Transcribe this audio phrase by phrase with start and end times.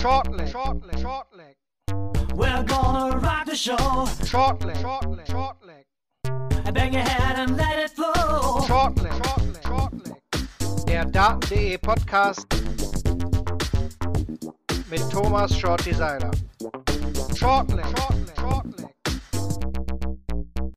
[0.00, 1.56] Shortleg, shortleg, shortleg.
[2.34, 3.76] We're gonna rock the show.
[4.24, 5.84] Shortleg, shortleg, shortleg.
[6.72, 8.62] Bang your head and let it flow.
[8.66, 10.86] Shortleg, shortleg, shortleg.
[10.86, 12.46] Der Daten.de Podcast
[14.90, 16.30] mit Thomas Shorty Seiler.
[17.36, 18.86] Shortleg, shortleg, shortleg.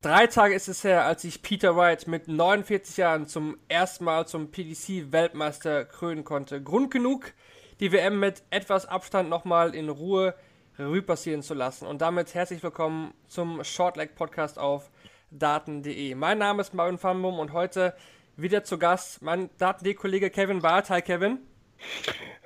[0.01, 4.27] Drei Tage ist es her, als sich Peter Wright mit 49 Jahren zum ersten Mal
[4.27, 6.61] zum PDC-Weltmeister krönen konnte.
[6.61, 7.33] Grund genug,
[7.79, 10.35] die WM mit etwas Abstand nochmal in Ruhe
[10.77, 11.85] Revue passieren zu lassen.
[11.85, 14.89] Und damit herzlich willkommen zum Shortleg Podcast auf
[15.31, 16.15] daten.de.
[16.15, 17.93] Mein Name ist Marvin Fambum und heute
[18.37, 20.89] wieder zu Gast mein Daten.de-Kollege Kevin Barth.
[20.89, 21.39] Hi Kevin.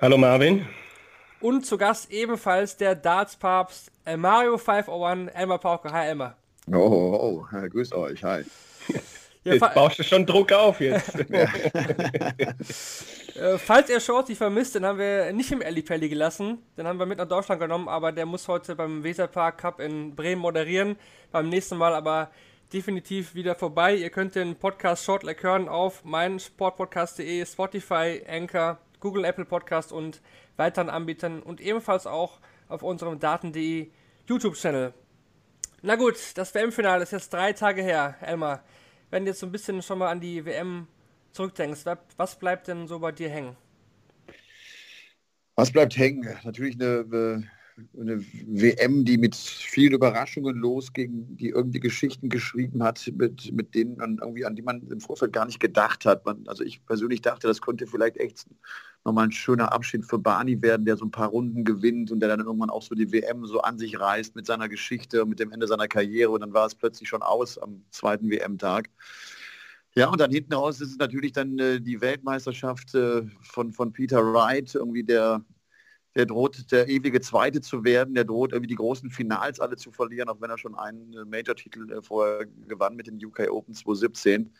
[0.00, 0.66] Hallo Marvin.
[1.40, 5.92] Und zu Gast ebenfalls der Darts-Papst Mario 501, Elmar Pauke.
[5.92, 6.36] Hi Elmar.
[6.70, 8.44] Oh, oh, oh, grüß euch, hi.
[9.48, 11.14] Ja, Jetzt fa- baust du schon Druck auf jetzt.
[13.38, 16.58] Äh, falls ihr Shorty vermisst, den haben wir nicht im Ellipelli gelassen.
[16.76, 20.16] Den haben wir mit nach Deutschland genommen, aber der muss heute beim Weserpark Cup in
[20.16, 20.96] Bremen moderieren.
[21.30, 22.32] Beim nächsten Mal aber
[22.72, 23.94] definitiv wieder vorbei.
[23.94, 30.20] Ihr könnt den Podcast Shortleg hören auf meinsportpodcast.de, Spotify, Anchor, Google, Apple Podcast und
[30.56, 33.88] weiteren Anbietern und ebenfalls auch auf unserem Daten.de
[34.26, 34.92] YouTube-Channel.
[35.82, 38.16] Na gut, das WM-Finale ist jetzt drei Tage her.
[38.20, 38.64] Elmar,
[39.10, 40.86] wenn du jetzt so ein bisschen schon mal an die WM
[41.32, 43.56] zurückdenkst, wa- was bleibt denn so bei dir hängen?
[45.56, 46.38] Was bleibt hängen?
[46.44, 47.48] Natürlich eine,
[47.98, 53.96] eine WM, die mit vielen Überraschungen losging, die irgendwie Geschichten geschrieben hat, mit, mit denen
[53.96, 56.24] man irgendwie, an die man im Vorfeld gar nicht gedacht hat.
[56.24, 58.46] Man, also ich persönlich dachte, das könnte vielleicht echt
[59.04, 62.28] nochmal ein schöner Abschied für Barney werden, der so ein paar Runden gewinnt und der
[62.28, 65.38] dann irgendwann auch so die WM so an sich reißt mit seiner Geschichte und mit
[65.38, 66.30] dem Ende seiner Karriere.
[66.30, 68.90] Und dann war es plötzlich schon aus am zweiten WM-Tag.
[69.94, 73.92] Ja, und dann hinten raus ist es natürlich dann äh, die Weltmeisterschaft äh, von, von
[73.92, 75.44] Peter Wright, irgendwie der,
[76.18, 79.92] der droht der ewige Zweite zu werden, der droht irgendwie die großen Finals alle zu
[79.92, 83.72] verlieren, auch wenn er schon einen äh, Major-Titel äh, vorher gewann mit den UK Open
[83.72, 84.52] 2017.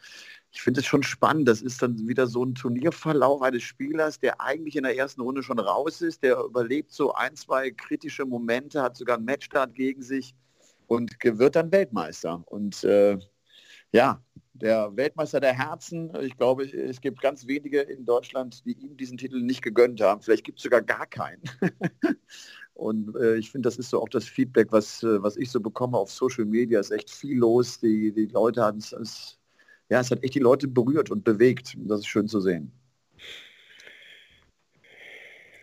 [0.53, 4.41] Ich finde es schon spannend, das ist dann wieder so ein Turnierverlauf eines Spielers, der
[4.41, 8.81] eigentlich in der ersten Runde schon raus ist, der überlebt so ein, zwei kritische Momente,
[8.81, 10.37] hat sogar einen Matchstart gegen sich
[10.87, 12.41] und wird dann Weltmeister.
[12.47, 13.19] Und äh,
[13.91, 14.23] ja,
[14.61, 16.13] der Weltmeister der Herzen.
[16.21, 20.23] Ich glaube, es gibt ganz wenige in Deutschland, die ihm diesen Titel nicht gegönnt haben.
[20.23, 21.43] Vielleicht gibt es sogar gar keinen.
[22.75, 25.61] Und äh, ich finde, das ist so auch das Feedback, was, äh, was ich so
[25.61, 26.79] bekomme auf Social Media.
[26.79, 27.81] Es ist echt viel los.
[27.81, 29.39] Die, die Leute haben es,
[29.89, 31.77] ja, es hat echt die Leute berührt und bewegt.
[31.79, 32.71] Das ist schön zu sehen.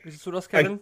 [0.04, 0.80] Wie siehst du das, Kevin?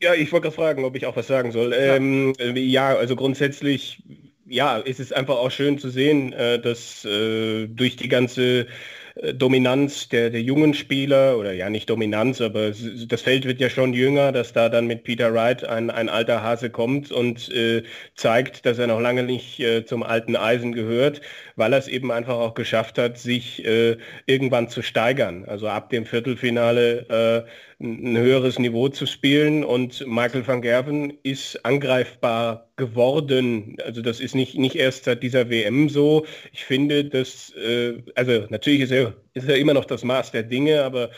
[0.00, 1.72] Ja, ich wollte gerade fragen, ob ich auch was sagen soll.
[1.74, 4.02] Ähm, äh, ja, also grundsätzlich,
[4.46, 8.66] ja, ist es einfach auch schön zu sehen, äh, dass äh, durch die ganze
[9.14, 12.72] äh, Dominanz der, der jungen Spieler, oder ja nicht Dominanz, aber
[13.06, 16.42] das Feld wird ja schon jünger, dass da dann mit Peter Wright ein, ein alter
[16.42, 17.82] Hase kommt und äh,
[18.14, 21.20] zeigt, dass er noch lange nicht äh, zum alten Eisen gehört,
[21.56, 25.44] weil er es eben einfach auch geschafft hat, sich äh, irgendwann zu steigern.
[25.46, 27.50] Also ab dem Viertelfinale äh,
[27.82, 33.76] ein höheres Niveau zu spielen und Michael van Gerven ist angreifbar geworden.
[33.84, 36.24] Also das ist nicht, nicht erst seit dieser WM so.
[36.52, 40.44] Ich finde, dass, äh, also natürlich ist er, ist er immer noch das Maß der
[40.44, 41.10] Dinge, aber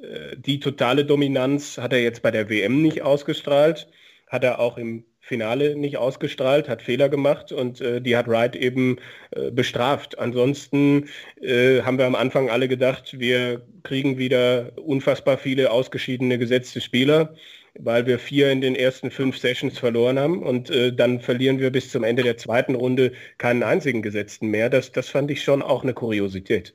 [0.00, 3.88] äh, die totale Dominanz hat er jetzt bei der WM nicht ausgestrahlt,
[4.28, 8.56] hat er auch im Finale nicht ausgestrahlt, hat Fehler gemacht und äh, die hat Wright
[8.56, 8.96] eben
[9.30, 10.18] äh, bestraft.
[10.18, 11.08] Ansonsten
[11.40, 17.36] äh, haben wir am Anfang alle gedacht, wir kriegen wieder unfassbar viele ausgeschiedene gesetzte Spieler,
[17.78, 21.70] weil wir vier in den ersten fünf Sessions verloren haben und äh, dann verlieren wir
[21.70, 24.70] bis zum Ende der zweiten Runde keinen einzigen Gesetzten mehr.
[24.70, 26.74] Das, das fand ich schon auch eine Kuriosität.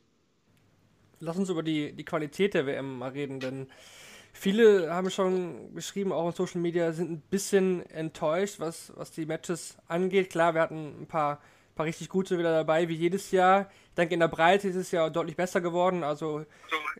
[1.19, 3.67] Lass uns über die, die Qualität der WM mal reden, denn
[4.37, 9.25] viele haben schon geschrieben, auch in Social Media, sind ein bisschen enttäuscht, was, was die
[9.25, 10.29] Matches angeht.
[10.29, 11.39] Klar, wir hatten ein paar,
[11.75, 13.69] paar richtig gute wieder dabei, wie jedes Jahr.
[13.89, 16.03] Ich denke, in der Breite ist es ja deutlich besser geworden.
[16.03, 16.45] Also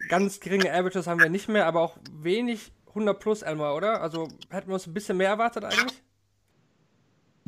[0.10, 4.02] ganz geringe Averages haben wir nicht mehr, aber auch wenig 100 plus Elmar, oder?
[4.02, 6.02] Also hätten wir uns ein bisschen mehr erwartet eigentlich?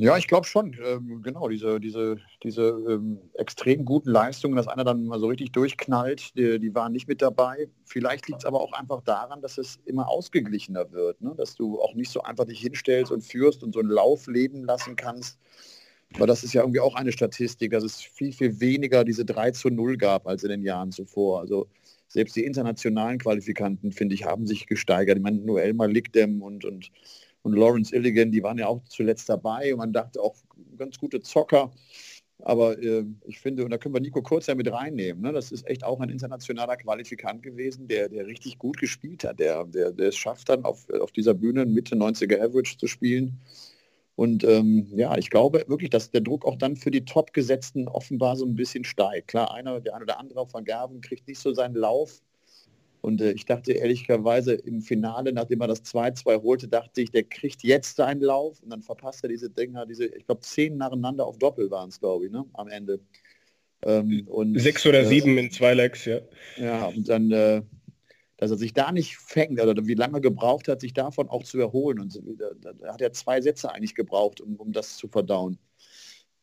[0.01, 0.77] Ja, ich glaube schon.
[0.81, 5.51] Ähm, genau, diese, diese, diese ähm, extrem guten Leistungen, dass einer dann mal so richtig
[5.51, 7.67] durchknallt, die, die waren nicht mit dabei.
[7.83, 11.33] Vielleicht liegt es aber auch einfach daran, dass es immer ausgeglichener wird, ne?
[11.35, 14.63] dass du auch nicht so einfach dich hinstellst und führst und so einen Lauf leben
[14.63, 15.37] lassen kannst.
[16.15, 19.51] Aber das ist ja irgendwie auch eine Statistik, dass es viel, viel weniger diese 3
[19.51, 21.41] zu 0 gab als in den Jahren zuvor.
[21.41, 21.67] Also
[22.07, 25.17] selbst die internationalen Qualifikanten, finde ich, haben sich gesteigert.
[25.17, 26.89] Ich meine, nur Elmar Lickdem und, und
[27.43, 30.35] und Lawrence Illigan, die waren ja auch zuletzt dabei und man dachte auch
[30.77, 31.71] ganz gute Zocker.
[32.41, 35.33] Aber äh, ich finde, und da können wir Nico Kurz ja mit reinnehmen, ne?
[35.33, 39.39] das ist echt auch ein internationaler Qualifikant gewesen, der, der richtig gut gespielt hat.
[39.39, 43.39] Der, der, der es schafft dann auf, auf dieser Bühne Mitte 90er Average zu spielen.
[44.15, 48.35] Und ähm, ja, ich glaube wirklich, dass der Druck auch dann für die Top-Gesetzten offenbar
[48.35, 49.29] so ein bisschen steigt.
[49.29, 52.21] Klar, einer, der eine oder andere von Gerben kriegt nicht so seinen Lauf.
[53.01, 57.23] Und äh, ich dachte ehrlicherweise im Finale, nachdem er das 2-2 holte, dachte ich, der
[57.23, 61.25] kriegt jetzt seinen Lauf und dann verpasst er diese Dinger, diese, ich glaube, zehn nacheinander
[61.25, 62.99] auf Doppel waren es, glaube ich, ne, am Ende.
[63.83, 66.19] Ähm, und, Sechs oder äh, sieben in zwei Legs, ja.
[66.57, 67.61] Ja, und dann, äh,
[68.35, 71.59] dass er sich da nicht fängt oder wie lange gebraucht hat, sich davon auch zu
[71.59, 71.99] erholen.
[71.99, 75.57] Und da, da hat er zwei Sätze eigentlich gebraucht, um, um das zu verdauen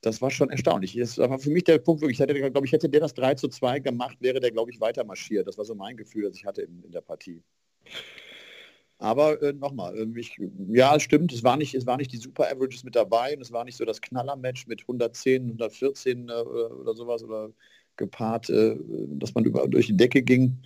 [0.01, 0.97] das war schon erstaunlich.
[0.97, 3.35] Das war für mich der Punkt, wirklich, ich hätte, glaube ich, hätte der das 3
[3.35, 5.47] zu 2 gemacht, wäre der, glaube ich, weiter marschiert.
[5.47, 7.43] Das war so mein Gefühl, das ich hatte in, in der Partie.
[8.99, 10.07] Aber äh, nochmal, äh,
[10.73, 13.43] ja, es stimmt, es war, nicht, es war nicht die Super Averages mit dabei und
[13.43, 17.51] es war nicht so das Knaller-Match mit 110, 114 äh, oder sowas oder
[17.97, 18.77] gepaart, äh,
[19.09, 20.57] dass man über, durch die Decke ging.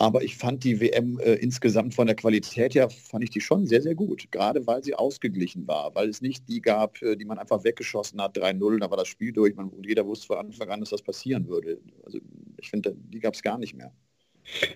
[0.00, 3.66] Aber ich fand die WM äh, insgesamt von der Qualität her, fand ich die schon
[3.66, 4.32] sehr, sehr gut.
[4.32, 8.20] Gerade weil sie ausgeglichen war, weil es nicht die gab, äh, die man einfach weggeschossen
[8.22, 9.54] hat, 3-0, da war das Spiel durch.
[9.56, 11.80] Man, jeder wusste von Anfang an, dass das passieren würde.
[12.04, 12.18] Also
[12.56, 13.92] ich finde, die gab es gar nicht mehr.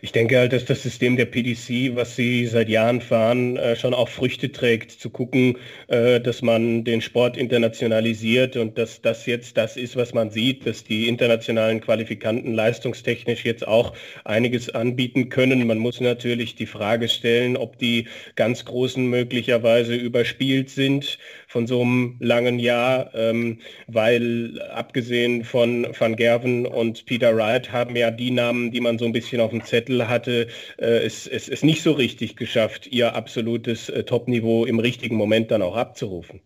[0.02, 3.94] Ich denke halt, dass das System der PDC, was sie seit Jahren fahren, äh, schon
[3.94, 5.56] auch Früchte trägt, zu gucken,
[5.88, 10.66] äh, dass man den Sport internationalisiert und dass das jetzt das ist, was man sieht,
[10.66, 13.94] dass die internationalen Qualifikanten leistungstechnisch jetzt auch
[14.24, 15.66] einiges anbieten können.
[15.66, 18.06] Man muss natürlich die Frage stellen, ob die
[18.36, 21.18] ganz Großen möglicherweise überspielt sind
[21.54, 27.94] von so einem langen Jahr, ähm, weil abgesehen von Van Gerven und Peter Wright haben
[27.94, 30.48] ja die Namen, die man so ein bisschen auf dem Zettel hatte,
[30.78, 35.52] äh, es, es, es nicht so richtig geschafft, ihr absolutes äh, Top-Niveau im richtigen Moment
[35.52, 36.40] dann auch abzurufen.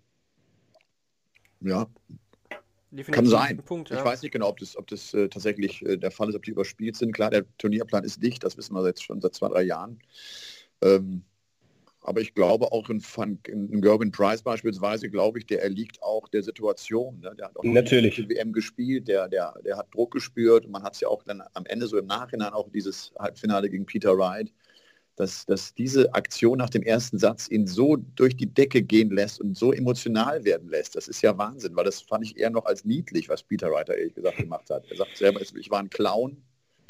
[1.62, 1.87] Ja,
[2.90, 3.56] Definitiv Kann sein.
[3.64, 3.99] Punkt, ja.
[3.99, 6.43] Ich weiß nicht genau, ob das, ob das äh, tatsächlich äh, der Fall ist, ob
[6.43, 7.12] die überspielt sind.
[7.12, 10.00] Klar, der Turnierplan ist dicht, das wissen wir jetzt schon seit zwei, drei Jahren.
[10.82, 11.22] Ähm,
[12.08, 13.02] aber ich glaube auch in,
[13.46, 17.20] in Gerben Price beispielsweise, glaube ich, der erliegt auch der Situation.
[17.20, 17.34] Ne?
[17.37, 18.16] Der hat auch Natürlich.
[18.16, 20.64] die WM gespielt, der, der, der hat Druck gespürt.
[20.64, 23.69] Und man hat es ja auch dann am Ende so im Nachhinein auch dieses Halbfinale
[23.69, 24.50] gegen Peter Wright,
[25.16, 29.38] dass, dass diese Aktion nach dem ersten Satz ihn so durch die Decke gehen lässt
[29.43, 30.96] und so emotional werden lässt.
[30.96, 33.90] Das ist ja Wahnsinn, weil das fand ich eher noch als niedlich, was Peter Wright
[33.90, 34.90] ehrlich gesagt gemacht hat.
[34.90, 36.43] Er sagt selber, ich war ein Clown,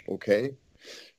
[0.07, 0.57] okay,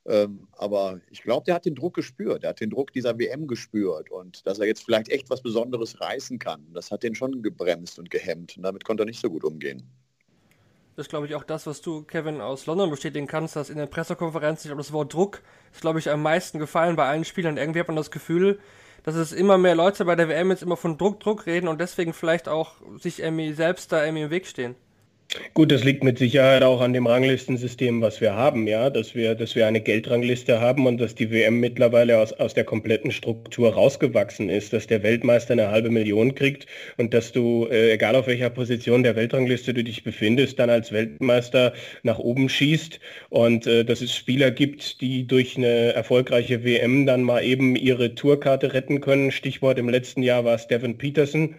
[0.10, 2.44] ähm, aber ich glaube, der hat den Druck gespürt.
[2.44, 6.02] Er hat den Druck dieser WM gespürt und dass er jetzt vielleicht echt was Besonderes
[6.02, 6.66] reißen kann.
[6.74, 9.84] Das hat den schon gebremst und gehemmt und damit konnte er nicht so gut umgehen.
[10.96, 13.78] Das ist, glaube ich, auch das, was du, Kevin, aus London bestätigen kannst, dass in
[13.78, 17.24] der Pressekonferenz, ich glaube, das Wort Druck ist, glaube ich, am meisten gefallen bei allen
[17.24, 17.58] Spielern.
[17.58, 18.60] Irgendwie hat man das Gefühl,
[19.04, 21.80] dass es immer mehr Leute bei der WM jetzt immer von Druck, Druck reden und
[21.80, 24.76] deswegen vielleicht auch sich irgendwie selbst da irgendwie im Weg stehen.
[25.54, 29.36] Gut, das liegt mit Sicherheit auch an dem Ranglistensystem, was wir haben, ja, dass wir,
[29.36, 33.76] dass wir eine Geldrangliste haben und dass die WM mittlerweile aus, aus der kompletten Struktur
[33.76, 36.66] rausgewachsen ist, dass der Weltmeister eine halbe Million kriegt
[36.98, 40.92] und dass du, äh, egal auf welcher Position der Weltrangliste du dich befindest, dann als
[40.92, 43.00] Weltmeister nach oben schießt
[43.30, 48.16] und äh, dass es Spieler gibt, die durch eine erfolgreiche WM dann mal eben ihre
[48.16, 49.32] Tourkarte retten können.
[49.32, 51.56] Stichwort im letzten Jahr war es Devin Peterson.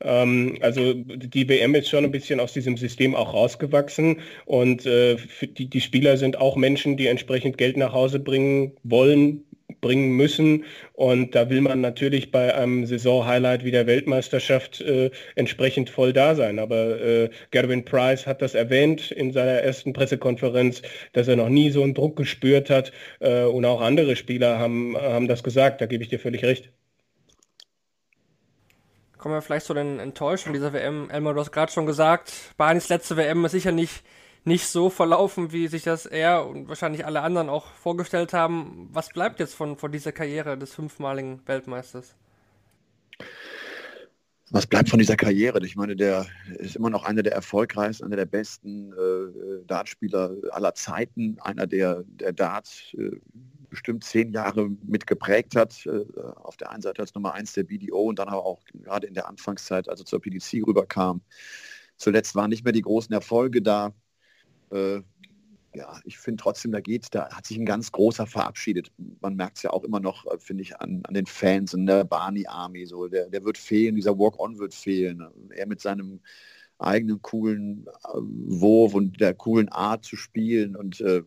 [0.00, 5.16] Ähm, also die WM ist schon ein bisschen aus diesem System auch rausgewachsen und äh,
[5.42, 9.44] die, die Spieler sind auch Menschen, die entsprechend Geld nach Hause bringen wollen,
[9.80, 10.64] bringen müssen.
[10.94, 16.34] Und da will man natürlich bei einem Saison-Highlight wie der Weltmeisterschaft äh, entsprechend voll da
[16.34, 16.58] sein.
[16.58, 21.70] Aber äh, Gerwin Price hat das erwähnt in seiner ersten Pressekonferenz, dass er noch nie
[21.70, 22.92] so einen Druck gespürt hat.
[23.20, 25.80] Äh, und auch andere Spieler haben, haben das gesagt.
[25.80, 26.70] Da gebe ich dir völlig recht.
[29.24, 31.08] Kommen wir vielleicht zu den Enttäuschungen dieser WM.
[31.08, 34.04] Elmar, du hast gerade schon gesagt, Barnis letzte WM ist sicher nicht,
[34.44, 38.90] nicht so verlaufen, wie sich das er und wahrscheinlich alle anderen auch vorgestellt haben.
[38.92, 42.14] Was bleibt jetzt von, von dieser Karriere des fünfmaligen Weltmeisters?
[44.50, 45.64] Was bleibt von dieser Karriere?
[45.64, 46.26] Ich meine, der
[46.58, 52.04] ist immer noch einer der erfolgreichsten, einer der besten äh, Dartspieler aller Zeiten, einer der,
[52.06, 53.12] der Darts äh,
[53.74, 55.84] bestimmt zehn Jahre mitgeprägt hat.
[55.86, 56.04] Äh,
[56.36, 59.14] auf der einen Seite als Nummer eins der BDO und dann aber auch gerade in
[59.14, 61.22] der Anfangszeit, als er zur PDC rüberkam.
[61.96, 63.92] Zuletzt waren nicht mehr die großen Erfolge da.
[64.70, 65.02] Äh,
[65.74, 68.92] ja, ich finde trotzdem, da geht, da hat sich ein ganz großer verabschiedet.
[69.20, 71.86] Man merkt es ja auch immer noch, äh, finde ich, an, an den Fans in
[71.86, 72.86] der Barney Army.
[72.86, 75.26] So, der, der wird fehlen, dieser Walk-On wird fehlen.
[75.50, 76.20] Er mit seinem
[76.78, 80.76] eigenen coolen Wurf und der coolen Art zu spielen.
[80.76, 81.22] Und äh,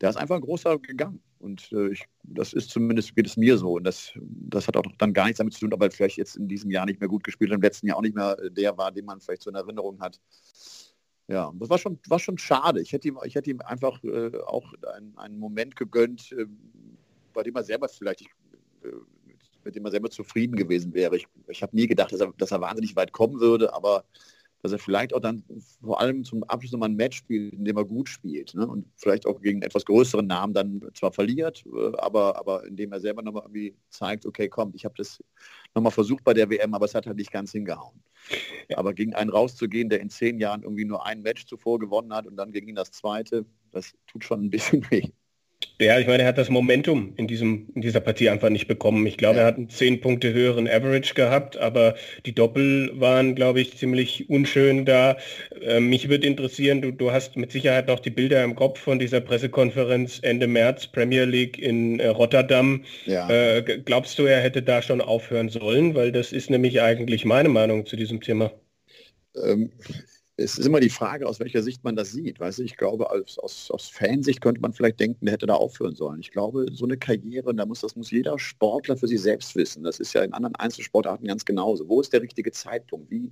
[0.00, 1.22] der ist einfach ein großer gegangen.
[1.44, 3.74] Und äh, ich, das ist zumindest, geht es mir so.
[3.74, 6.36] Und das, das hat auch dann gar nichts damit zu tun, ob er vielleicht jetzt
[6.36, 8.78] in diesem Jahr nicht mehr gut gespielt hat, im letzten Jahr auch nicht mehr der
[8.78, 10.18] war, den man vielleicht so in Erinnerung hat.
[11.28, 12.80] Ja, das war schon, war schon schade.
[12.80, 16.46] Ich hätte ihm, ich hätte ihm einfach äh, auch einen, einen Moment gegönnt, äh,
[17.34, 18.28] bei dem er selber vielleicht, ich,
[18.82, 18.88] äh,
[19.64, 21.14] mit dem er selber zufrieden gewesen wäre.
[21.16, 24.04] Ich, ich habe nie gedacht, dass er, dass er wahnsinnig weit kommen würde, aber
[24.64, 25.44] dass er vielleicht auch dann
[25.82, 28.54] vor allem zum Abschluss nochmal ein Match spielt, in dem er gut spielt.
[28.54, 28.66] Ne?
[28.66, 33.00] Und vielleicht auch gegen etwas größeren Namen dann zwar verliert, äh, aber, aber indem er
[33.00, 35.22] selber nochmal irgendwie zeigt, okay, komm, ich habe das
[35.74, 38.02] nochmal versucht bei der WM, aber es hat halt nicht ganz hingehauen.
[38.74, 42.26] Aber gegen einen rauszugehen, der in zehn Jahren irgendwie nur ein Match zuvor gewonnen hat
[42.26, 45.10] und dann gegen ihn das zweite, das tut schon ein bisschen weh.
[45.80, 49.04] Ja, ich meine, er hat das Momentum in, diesem, in dieser Partie einfach nicht bekommen.
[49.06, 49.42] Ich glaube, ja.
[49.42, 54.30] er hat einen 10 Punkte höheren Average gehabt, aber die Doppel waren, glaube ich, ziemlich
[54.30, 55.16] unschön da.
[55.60, 59.00] Äh, mich würde interessieren, du, du hast mit Sicherheit noch die Bilder im Kopf von
[59.00, 62.84] dieser Pressekonferenz Ende März, Premier League in äh, Rotterdam.
[63.06, 63.28] Ja.
[63.28, 65.96] Äh, glaubst du, er hätte da schon aufhören sollen?
[65.96, 68.52] Weil das ist nämlich eigentlich meine Meinung zu diesem Thema.
[69.44, 69.72] Ähm,
[70.36, 72.40] es ist immer die Frage, aus welcher Sicht man das sieht.
[72.40, 75.54] Weißt du, ich glaube, aus, aus, aus Fansicht könnte man vielleicht denken, der hätte da
[75.54, 76.18] aufhören sollen.
[76.18, 79.84] Ich glaube, so eine Karriere, da muss, das muss jeder Sportler für sich selbst wissen.
[79.84, 81.88] Das ist ja in anderen Einzelsportarten ganz genauso.
[81.88, 83.10] Wo ist der richtige Zeitpunkt?
[83.12, 83.30] Wie,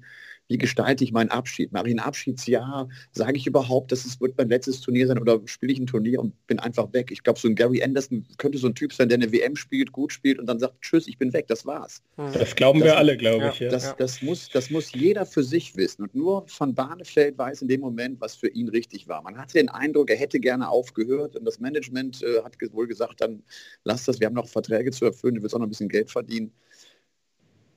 [0.52, 1.73] wie gestalte ich meinen Abschied?
[1.73, 2.87] Mache ich ein Abschiedsjahr?
[3.12, 6.21] Sage ich überhaupt, dass es wird mein letztes Turnier sein oder spiele ich ein Turnier
[6.21, 7.11] und bin einfach weg?
[7.11, 9.92] Ich glaube, so ein Gary Anderson könnte so ein Typ sein, der eine WM spielt,
[9.92, 12.02] gut spielt und dann sagt, tschüss, ich bin weg, das war's.
[12.18, 12.35] Mhm.
[12.35, 13.61] Das glauben das, wir alle, glaube ich.
[13.61, 13.71] Ja.
[13.71, 16.02] Das, das, muss, das muss jeder für sich wissen.
[16.02, 19.23] Und nur Van Barnefeld weiß in dem Moment, was für ihn richtig war.
[19.23, 23.23] Man hatte den Eindruck, er hätte gerne aufgehört und das Management äh, hat wohl gesagt,
[23.23, 23.42] dann
[23.85, 26.11] lass das, wir haben noch Verträge zu erfüllen, du willst auch noch ein bisschen Geld
[26.11, 26.52] verdienen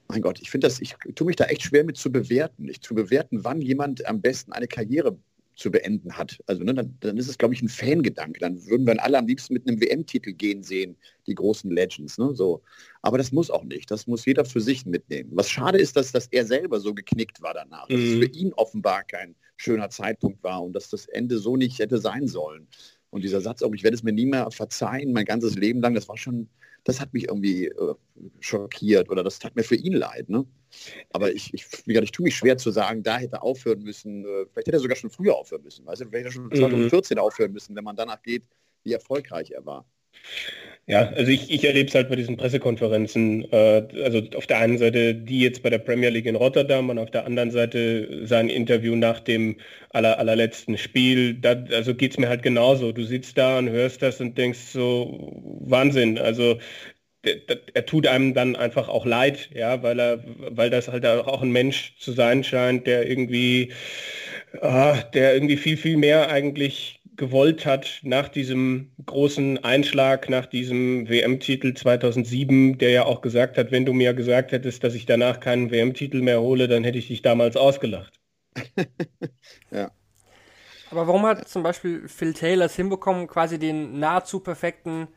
[0.08, 2.66] mein Gott, ich finde das, ich tue mich da echt schwer mit zu bewerten.
[2.66, 5.18] Nicht zu bewerten, wann jemand am besten eine Karriere
[5.56, 6.38] zu beenden hat.
[6.48, 8.40] Also ne, dann, dann, ist es, glaube ich, ein Fangedanke.
[8.40, 10.98] Dann würden wir alle am liebsten mit einem WM-Titel gehen sehen,
[11.28, 12.18] die großen Legends.
[12.18, 12.62] Ne, so.
[13.02, 13.90] Aber das muss auch nicht.
[13.90, 15.32] Das muss jeder für sich mitnehmen.
[15.34, 17.88] Was schade ist, dass, dass er selber so geknickt war danach.
[17.90, 17.94] Mhm.
[17.94, 21.80] Dass es für ihn offenbar kein schöner Zeitpunkt war und dass das Ende so nicht
[21.80, 22.68] hätte sein sollen.
[23.10, 25.94] Und dieser Satz, auch ich werde es mir nie mehr verzeihen, mein ganzes Leben lang,
[25.94, 26.50] das war schon,
[26.86, 27.96] das hat mich irgendwie äh,
[28.40, 30.30] schockiert oder das tat mir für ihn leid.
[30.30, 30.46] Ne?
[31.12, 34.24] Aber ich, ich, ich tue mich schwer zu sagen, da hätte er aufhören müssen.
[34.24, 35.86] Äh, vielleicht hätte er sogar schon früher aufhören müssen.
[35.86, 36.06] Weißt du?
[36.06, 37.22] Vielleicht hätte er schon 2014 mhm.
[37.22, 38.44] aufhören müssen, wenn man danach geht,
[38.84, 39.86] wie erfolgreich er war.
[40.88, 44.78] Ja, also ich, ich erlebe es halt bei diesen Pressekonferenzen, äh, also auf der einen
[44.78, 48.50] Seite die jetzt bei der Premier League in Rotterdam und auf der anderen Seite sein
[48.50, 49.58] Interview nach dem
[49.90, 51.34] aller, allerletzten Spiel.
[51.42, 52.92] Da, also geht es mir halt genauso.
[52.92, 56.20] Du sitzt da und hörst das und denkst so, Wahnsinn.
[56.20, 56.60] Also
[57.74, 61.52] er tut einem dann einfach auch leid, ja, weil er, weil das halt auch ein
[61.52, 63.72] Mensch zu sein scheint, der irgendwie,
[64.62, 71.08] ah, der irgendwie viel, viel mehr eigentlich gewollt hat nach diesem großen Einschlag, nach diesem
[71.10, 75.40] WM-Titel 2007, der ja auch gesagt hat, wenn du mir gesagt hättest, dass ich danach
[75.40, 78.20] keinen WM-Titel mehr hole, dann hätte ich dich damals ausgelacht.
[79.72, 79.92] ja.
[80.92, 85.08] Aber warum hat zum Beispiel Phil Taylor es hinbekommen, quasi den nahezu perfekten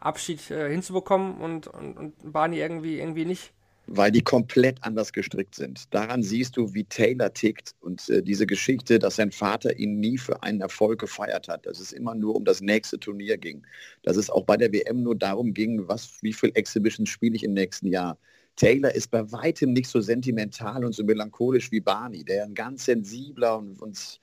[0.00, 3.52] Abschied äh, hinzubekommen und, und, und Barney irgendwie, irgendwie nicht?
[3.90, 5.92] Weil die komplett anders gestrickt sind.
[5.94, 10.18] Daran siehst du, wie Taylor tickt und äh, diese Geschichte, dass sein Vater ihn nie
[10.18, 13.66] für einen Erfolg gefeiert hat, dass es immer nur um das nächste Turnier ging,
[14.02, 17.44] dass es auch bei der WM nur darum ging, was, wie viel Exhibitions spiele ich
[17.44, 18.18] im nächsten Jahr.
[18.56, 22.84] Taylor ist bei weitem nicht so sentimental und so melancholisch wie Barney, der ein ganz
[22.84, 24.20] sensibler und, und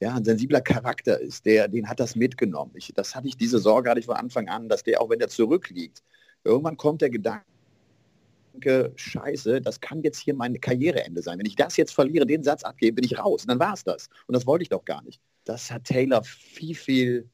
[0.00, 2.70] ja, ein sensibler Charakter ist, der, den hat das mitgenommen.
[2.76, 5.20] Ich, das hatte ich diese Sorge hatte ich von Anfang an, dass der, auch wenn
[5.20, 6.04] er zurückliegt,
[6.44, 7.44] irgendwann kommt der Gedanke,
[8.60, 11.38] denke, scheiße, das kann jetzt hier mein Karriereende sein.
[11.38, 13.42] Wenn ich das jetzt verliere, den Satz abgebe, bin ich raus.
[13.42, 14.08] Und dann war es das.
[14.26, 15.20] Und das wollte ich doch gar nicht.
[15.44, 17.28] Das hat Taylor viel, viel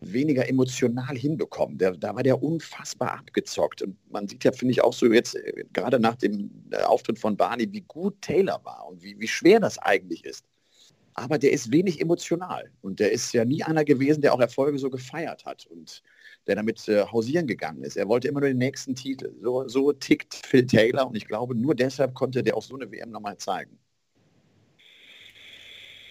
[0.00, 1.78] weniger emotional hinbekommen.
[1.78, 3.82] Der, da war der unfassbar abgezockt.
[3.82, 7.18] Und man sieht ja, finde ich, auch so jetzt, äh, gerade nach dem äh, Auftritt
[7.18, 10.44] von Barney, wie gut Taylor war und wie, wie schwer das eigentlich ist.
[11.14, 12.70] Aber der ist wenig emotional.
[12.80, 15.66] Und der ist ja nie einer gewesen, der auch Erfolge so gefeiert hat.
[15.66, 16.02] Und
[16.50, 17.96] der damit äh, hausieren gegangen ist.
[17.96, 19.32] Er wollte immer nur den nächsten Titel.
[19.40, 22.90] So, so tickt Phil Taylor und ich glaube, nur deshalb konnte der auch so eine
[22.90, 23.78] WM nochmal zeigen.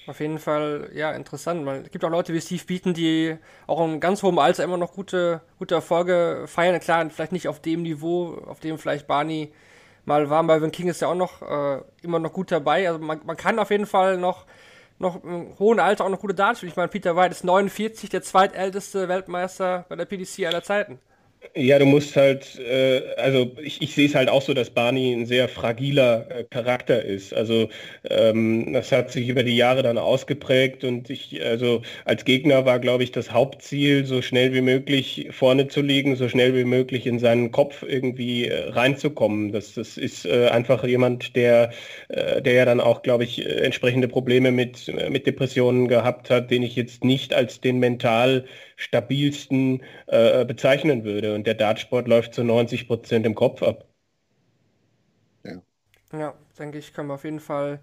[0.08, 1.68] Auf jeden Fall, ja, interessant.
[1.68, 4.94] Es gibt auch Leute wie Steve Beaton, die auch in ganz hohem Alter immer noch
[4.94, 6.80] gute, gute Erfolge feiern.
[6.80, 9.52] Klar, vielleicht nicht auf dem Niveau, auf dem vielleicht Barney
[10.06, 10.42] mal war.
[10.42, 12.88] Marvin King ist ja auch noch äh, immer noch gut dabei.
[12.88, 14.46] Also man, man kann auf jeden Fall noch
[15.00, 16.72] noch im hohen Alter auch noch gute Darts spielen.
[16.72, 21.00] Ich meine, Peter White ist 49, der zweitälteste Weltmeister bei der PDC aller Zeiten.
[21.56, 25.14] Ja, du musst halt, äh, also ich, ich sehe es halt auch so, dass Barney
[25.14, 27.34] ein sehr fragiler äh, Charakter ist.
[27.34, 27.70] Also
[28.10, 32.80] ähm, das hat sich über die Jahre dann ausgeprägt und ich, also als Gegner war,
[32.80, 37.08] glaube ich, das Hauptziel, so schnell wie möglich vorne zu liegen, so schnell wie möglich
[37.08, 39.52] in seinen Kopf irgendwie äh, reinzukommen.
[39.54, 41.72] Das, das ist äh, einfach jemand, der,
[42.10, 46.52] äh, der ja dann auch, glaube ich, äh, entsprechende Probleme mit, mit Depressionen gehabt hat,
[46.52, 48.46] den ich jetzt nicht als den mental
[48.80, 51.36] stabilsten äh, bezeichnen würde.
[51.36, 53.86] Und der Dartsport läuft zu 90 Prozent im Kopf ab.
[55.44, 55.62] Ja.
[56.18, 57.82] ja, denke ich, können wir auf jeden Fall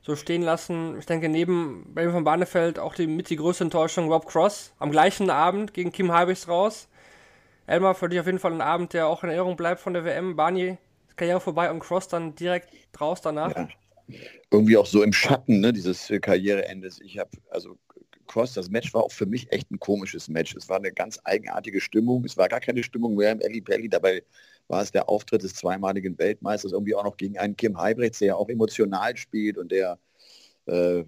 [0.00, 0.98] so stehen lassen.
[0.98, 4.90] Ich denke, neben Benjamin von Barnefeld auch die, mit die größte Enttäuschung Rob Cross am
[4.90, 6.88] gleichen Abend gegen Kim Halbigs raus.
[7.66, 10.06] Elmar, für dich auf jeden Fall ein Abend, der auch in Erinnerung bleibt von der
[10.06, 10.34] WM.
[10.34, 10.78] Barney,
[11.16, 13.54] Karriere vorbei und Cross dann direkt raus danach.
[13.54, 13.68] Ja.
[14.50, 17.02] Irgendwie auch so im Schatten ne, dieses Karriereendes.
[17.02, 17.76] Ich habe, also
[18.28, 20.54] Cross, das Match war auch für mich echt ein komisches Match.
[20.54, 22.24] Es war eine ganz eigenartige Stimmung.
[22.24, 23.88] Es war gar keine Stimmung mehr im Ellie Pelli.
[23.88, 24.22] Dabei
[24.68, 28.28] war es der Auftritt des zweimaligen Weltmeisters irgendwie auch noch gegen einen Kim Heibrechts, der
[28.28, 29.98] ja auch emotional spielt und der
[30.66, 31.04] äh,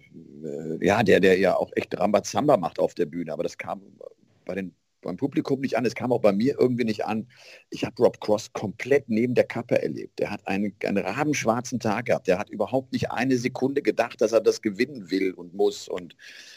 [0.80, 3.32] ja, der, der ja auch echt Rambazamba macht auf der Bühne.
[3.32, 3.82] Aber das kam
[4.44, 7.26] bei den beim Publikum nicht an, es kam auch bei mir irgendwie nicht an.
[7.70, 10.18] Ich habe Rob Cross komplett neben der Kappe erlebt.
[10.18, 12.26] Der hat einen, einen rabenschwarzen Tag gehabt.
[12.26, 15.88] Der hat überhaupt nicht eine Sekunde gedacht, dass er das gewinnen will und muss.
[15.88, 16.16] Und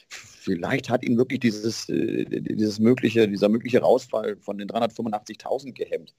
[0.09, 6.13] vielleicht hat ihn wirklich dieses, äh, dieses mögliche, dieser mögliche Rausfall von den 385.000 gehemmt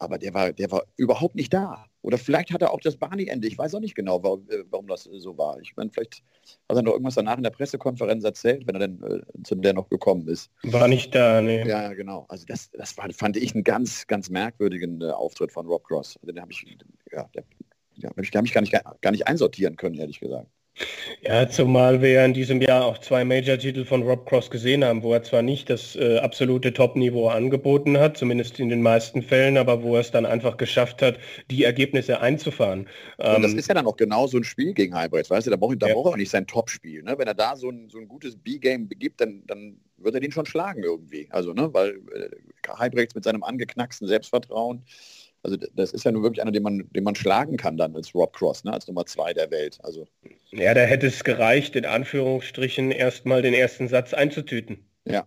[0.00, 1.84] aber der war, der war überhaupt nicht da.
[2.02, 3.46] Oder vielleicht hat er auch das Barney-Ende.
[3.46, 5.60] Ich weiß auch nicht genau, warum, äh, das so war.
[5.60, 6.22] Ich meine, vielleicht
[6.68, 9.74] hat er noch irgendwas danach in der Pressekonferenz erzählt, wenn er denn äh, zu der
[9.74, 10.50] noch gekommen ist.
[10.62, 11.66] War nicht da, ne?
[11.68, 12.24] Ja, genau.
[12.28, 16.18] Also das, das war, fand ich einen ganz, ganz merkwürdigen äh, Auftritt von Rob Cross.
[16.22, 16.64] Den habe ich,
[17.12, 17.44] ja, der,
[17.96, 20.48] ja, den habe ich gar nicht, gar nicht einsortieren können, ehrlich gesagt.
[21.22, 25.12] Ja, zumal wir in diesem Jahr auch zwei Major-Titel von Rob Cross gesehen haben, wo
[25.12, 29.82] er zwar nicht das äh, absolute Top-Niveau angeboten hat, zumindest in den meisten Fällen, aber
[29.82, 31.18] wo er es dann einfach geschafft hat,
[31.50, 32.88] die Ergebnisse einzufahren.
[33.18, 35.50] Und das ähm, ist ja dann auch genau so ein Spiel gegen Heibrechts, weißt du,
[35.50, 35.94] da braucht, da ja.
[35.94, 37.02] braucht er nicht sein Top-Spiel.
[37.02, 37.14] Ne?
[37.18, 40.32] Wenn er da so ein, so ein gutes B-Game begibt, dann, dann wird er den
[40.32, 41.28] schon schlagen irgendwie.
[41.30, 42.30] Also, ne, weil äh,
[42.78, 44.84] Heibrechts mit seinem angeknacksten Selbstvertrauen
[45.42, 48.14] also das ist ja nur wirklich einer, den man, den man schlagen kann dann als
[48.14, 49.78] Rob Cross, ne, als Nummer zwei der Welt.
[49.82, 50.06] Also
[50.50, 54.84] ja, da hätte es gereicht, in Anführungsstrichen erstmal den ersten Satz einzutüten.
[55.06, 55.26] Ja.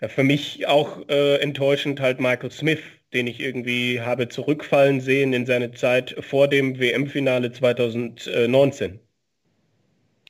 [0.00, 2.80] ja für mich auch äh, enttäuschend halt Michael Smith,
[3.12, 9.00] den ich irgendwie habe zurückfallen sehen in seine Zeit vor dem WM-Finale 2019.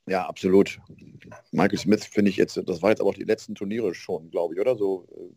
[0.06, 0.78] Ja, absolut.
[1.52, 4.54] Michael Smith finde ich jetzt, das war jetzt aber auch die letzten Turniere schon, glaube
[4.54, 4.76] ich, oder?
[4.76, 5.34] So äh,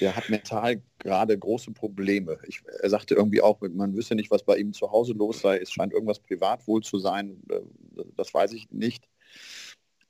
[0.00, 2.38] der hat mental gerade große Probleme.
[2.46, 5.58] Ich, er sagte irgendwie auch, man wüsste nicht, was bei ihm zu Hause los sei.
[5.58, 7.42] Es scheint irgendwas privat wohl zu sein.
[7.50, 7.60] Äh,
[8.16, 9.08] das weiß ich nicht.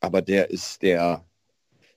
[0.01, 1.25] Aber der ist der,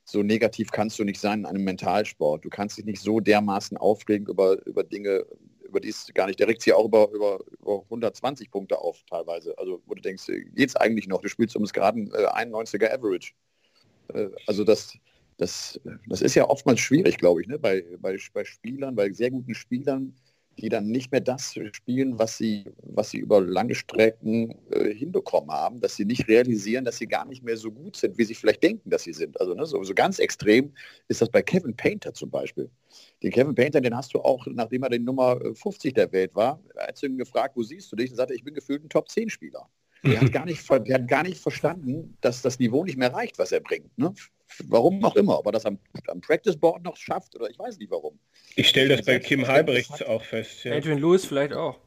[0.04, 2.44] so negativ kannst du nicht sein in einem Mentalsport.
[2.44, 5.26] Du kannst dich nicht so dermaßen aufregen über, über Dinge,
[5.64, 9.02] über die es gar nicht, der regt sich auch über, über, über 120 Punkte auf
[9.10, 9.58] teilweise.
[9.58, 11.22] Also wo du denkst, geht es eigentlich noch?
[11.22, 13.34] Du spielst ums gerade äh, 91er Average.
[14.14, 14.98] Äh, also das,
[15.42, 17.58] das, das ist ja oftmals schwierig, glaube ich, ne?
[17.58, 20.14] bei, bei, bei Spielern, bei sehr guten Spielern,
[20.60, 25.50] die dann nicht mehr das spielen, was sie, was sie über lange Strecken äh, hinbekommen
[25.50, 28.36] haben, dass sie nicht realisieren, dass sie gar nicht mehr so gut sind, wie sie
[28.36, 29.40] vielleicht denken, dass sie sind.
[29.42, 30.74] Also ne, so, so ganz extrem
[31.08, 32.70] ist das bei Kevin Painter zum Beispiel.
[33.24, 36.62] Den Kevin Painter, den hast du auch, nachdem er die Nummer 50 der Welt war,
[36.76, 38.90] als du ihn gefragt, wo siehst du dich, dann sagte er, ich bin gefühlt ein
[38.90, 39.68] Top-10-Spieler.
[40.04, 43.38] Der hat, gar nicht, der hat gar nicht verstanden, dass das Niveau nicht mehr reicht,
[43.38, 43.96] was er bringt.
[44.00, 44.14] Ne?
[44.68, 47.78] Warum auch immer, ob er das am, am Practice Board noch schafft oder ich weiß
[47.78, 48.20] nicht warum.
[48.56, 50.64] Ich stelle das bei Kim Halbrechts auch fest.
[50.64, 50.74] Ja.
[50.74, 51.80] Adrian Lewis vielleicht auch.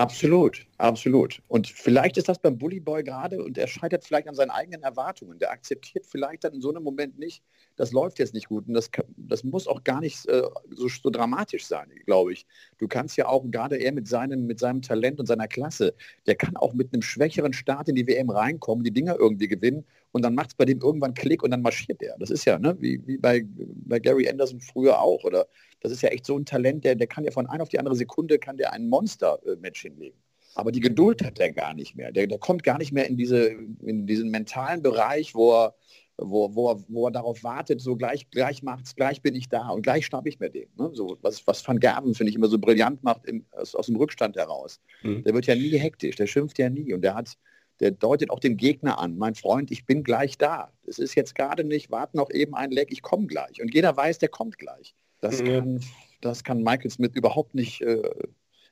[0.00, 1.42] Absolut, absolut.
[1.48, 4.82] Und vielleicht ist das beim Bully Boy gerade und er scheitert vielleicht an seinen eigenen
[4.82, 5.38] Erwartungen.
[5.38, 7.42] Der akzeptiert vielleicht dann in so einem Moment nicht,
[7.76, 11.10] das läuft jetzt nicht gut und das, das muss auch gar nicht äh, so, so,
[11.10, 12.46] dramatisch sein, glaube ich.
[12.78, 15.94] Du kannst ja auch gerade er mit seinem, mit seinem Talent und seiner Klasse,
[16.26, 19.84] der kann auch mit einem schwächeren Start in die WM reinkommen, die Dinger irgendwie gewinnen
[20.12, 22.16] und dann macht es bei dem irgendwann Klick und dann marschiert er.
[22.18, 25.46] Das ist ja, ne, wie, wie bei, bei Gary Anderson früher auch oder
[25.80, 27.78] das ist ja echt so ein Talent, der, der kann ja von einer auf die
[27.78, 30.18] andere Sekunde kann der ein Monster-Match hinlegen.
[30.54, 32.12] Aber die Geduld hat er gar nicht mehr.
[32.12, 33.50] Der, der kommt gar nicht mehr in, diese,
[33.82, 35.74] in diesen mentalen Bereich, wo er,
[36.18, 39.68] wo, wo, er, wo er darauf wartet, so gleich, gleich macht's, gleich bin ich da
[39.68, 40.68] und gleich schnapp ich mir den.
[40.76, 40.90] Ne?
[40.92, 43.96] So, was, was Van Gerben, finde ich, immer so brillant macht im, aus, aus dem
[43.96, 44.80] Rückstand heraus.
[45.02, 45.22] Mhm.
[45.22, 47.38] Der wird ja nie hektisch, der schimpft ja nie und der hat,
[47.80, 49.16] der deutet auch den Gegner an.
[49.16, 50.72] Mein Freund, ich bin gleich da.
[50.86, 53.60] Es ist jetzt gerade nicht, warte noch eben ein Leck, ich komme gleich.
[53.60, 54.94] Und jeder weiß, der kommt gleich.
[55.20, 55.46] Das, mhm.
[55.46, 55.80] kann,
[56.20, 58.02] das kann Michael Smith überhaupt nicht äh,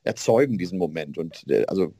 [0.03, 1.17] erzeugen, diesen Moment.
[1.17, 1.93] Und äh, also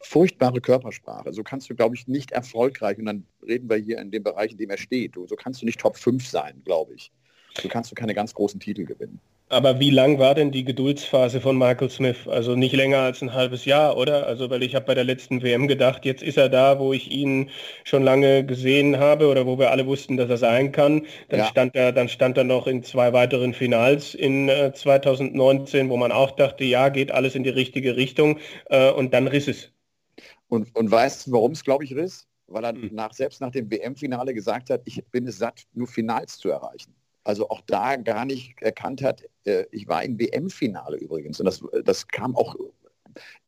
[0.00, 1.32] furchtbare Körpersprache.
[1.32, 4.52] So kannst du, glaube ich, nicht erfolgreich, und dann reden wir hier in dem Bereich,
[4.52, 7.12] in dem er steht, so kannst du nicht Top 5 sein, glaube ich.
[7.60, 9.20] So kannst du keine ganz großen Titel gewinnen.
[9.52, 12.26] Aber wie lang war denn die Geduldsphase von Michael Smith?
[12.26, 14.26] Also nicht länger als ein halbes Jahr, oder?
[14.26, 17.10] Also weil ich habe bei der letzten WM gedacht, jetzt ist er da, wo ich
[17.10, 17.50] ihn
[17.84, 21.04] schon lange gesehen habe oder wo wir alle wussten, dass er sein kann.
[21.28, 21.46] Dann ja.
[21.48, 26.12] stand er, dann stand er noch in zwei weiteren Finals in äh, 2019, wo man
[26.12, 28.38] auch dachte, ja, geht alles in die richtige Richtung.
[28.70, 29.70] Äh, und dann riss es.
[30.48, 32.26] Und, und weißt du, warum es, glaube ich, riss?
[32.46, 32.88] Weil er hm.
[32.94, 36.94] nach, selbst nach dem WM-Finale gesagt hat, ich bin es satt, nur Finals zu erreichen
[37.24, 41.40] also auch da gar nicht erkannt hat, äh, ich war im WM-Finale übrigens.
[41.40, 42.56] Und das, das kam auch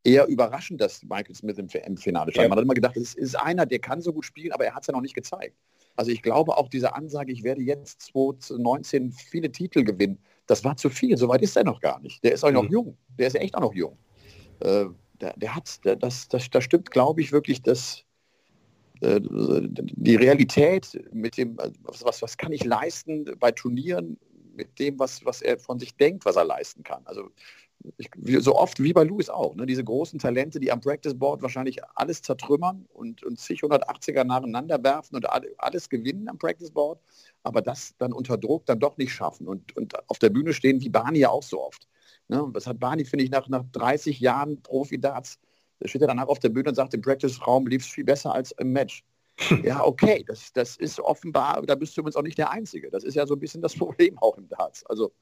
[0.02, 2.44] eher überraschend, dass Michael Smith im WM-Finale stand.
[2.44, 2.48] Ja.
[2.48, 4.82] Man hat immer gedacht, es ist einer, der kann so gut spielen, aber er hat
[4.82, 5.56] es ja noch nicht gezeigt.
[5.96, 10.76] Also ich glaube auch diese Ansage, ich werde jetzt 2019 viele Titel gewinnen, das war
[10.76, 11.16] zu viel.
[11.16, 12.22] Soweit ist er noch gar nicht.
[12.24, 12.72] Der ist auch noch mhm.
[12.72, 12.98] jung.
[13.18, 13.96] Der ist ja echt auch noch jung.
[14.60, 14.86] Äh,
[15.20, 18.04] der, der, hat, das, das, das stimmt, glaube ich, wirklich, dass
[19.20, 24.18] die Realität mit dem, was, was kann ich leisten bei Turnieren
[24.54, 27.02] mit dem, was, was er von sich denkt, was er leisten kann.
[27.06, 27.30] Also
[27.98, 29.66] ich, so oft wie bei Louis auch, ne?
[29.66, 34.82] diese großen Talente, die am Practice Board wahrscheinlich alles zertrümmern und, und zig 180er nacheinander
[34.82, 35.26] werfen und
[35.58, 37.00] alles gewinnen am Practice Board,
[37.42, 40.80] aber das dann unter Druck dann doch nicht schaffen und, und auf der Bühne stehen,
[40.80, 41.86] wie Barney auch so oft.
[42.28, 42.48] Ne?
[42.54, 45.43] Das hat Barney, finde ich, nach, nach 30 Jahren Profi-Darts da
[45.84, 48.52] steht er danach auf der Bühne und sagt, im Practice-Raum lief es viel besser als
[48.52, 49.04] im Match.
[49.62, 52.90] ja, okay, das, das ist offenbar, da bist du übrigens auch nicht der Einzige.
[52.90, 54.84] Das ist ja so ein bisschen das Problem auch im Darts.
[54.86, 55.12] Also,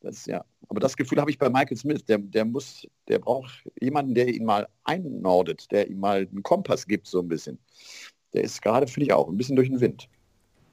[0.00, 3.68] das ja, aber das Gefühl habe ich bei Michael Smith, der, der muss, der braucht
[3.80, 7.58] jemanden, der ihn mal einnordet, der ihm mal einen Kompass gibt, so ein bisschen.
[8.32, 10.08] Der ist gerade, finde ich, auch ein bisschen durch den Wind.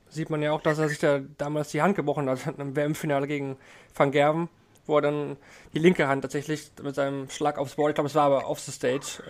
[0.10, 3.26] Sieht man ja auch, dass er sich da damals die Hand gebrochen hat im WM-Finale
[3.26, 3.58] gegen
[3.96, 4.48] Van Gerven
[4.86, 5.38] wo er dann
[5.74, 8.60] die linke Hand tatsächlich mit seinem Schlag aufs Board, ich glaube, es war aber auf
[8.60, 9.24] the Stage.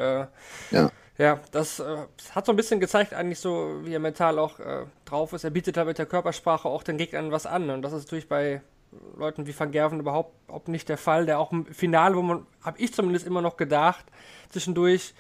[0.71, 0.91] Äh, ja.
[1.17, 1.97] Ja, das äh,
[2.31, 5.45] hat so ein bisschen gezeigt, eigentlich so, wie er mental auch äh, drauf ist.
[5.45, 7.69] Er bietet da mit der Körpersprache auch den Gegnern was an.
[7.69, 8.61] Und das ist natürlich bei
[9.17, 11.25] Leuten wie Van Gerven überhaupt, überhaupt nicht der Fall.
[11.25, 14.05] Der auch im Finale, wo man, habe ich zumindest immer noch gedacht,
[14.49, 15.13] zwischendurch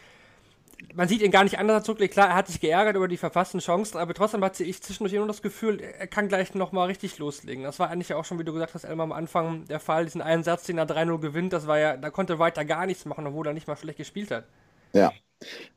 [0.93, 1.99] man sieht ihn gar nicht anders zurück.
[2.11, 5.27] Klar, er hat sich geärgert über die verfassten Chancen, aber trotzdem hatte ich zwischendurch immer
[5.27, 7.63] das Gefühl, er kann gleich nochmal richtig loslegen.
[7.63, 10.05] Das war eigentlich auch schon, wie du gesagt hast, Elmar, am Anfang der Fall.
[10.05, 13.05] Diesen einen Satz, den er 3-0 gewinnt, das war ja, da konnte weiter gar nichts
[13.05, 14.45] machen, obwohl er nicht mal schlecht gespielt hat.
[14.93, 15.11] Ja,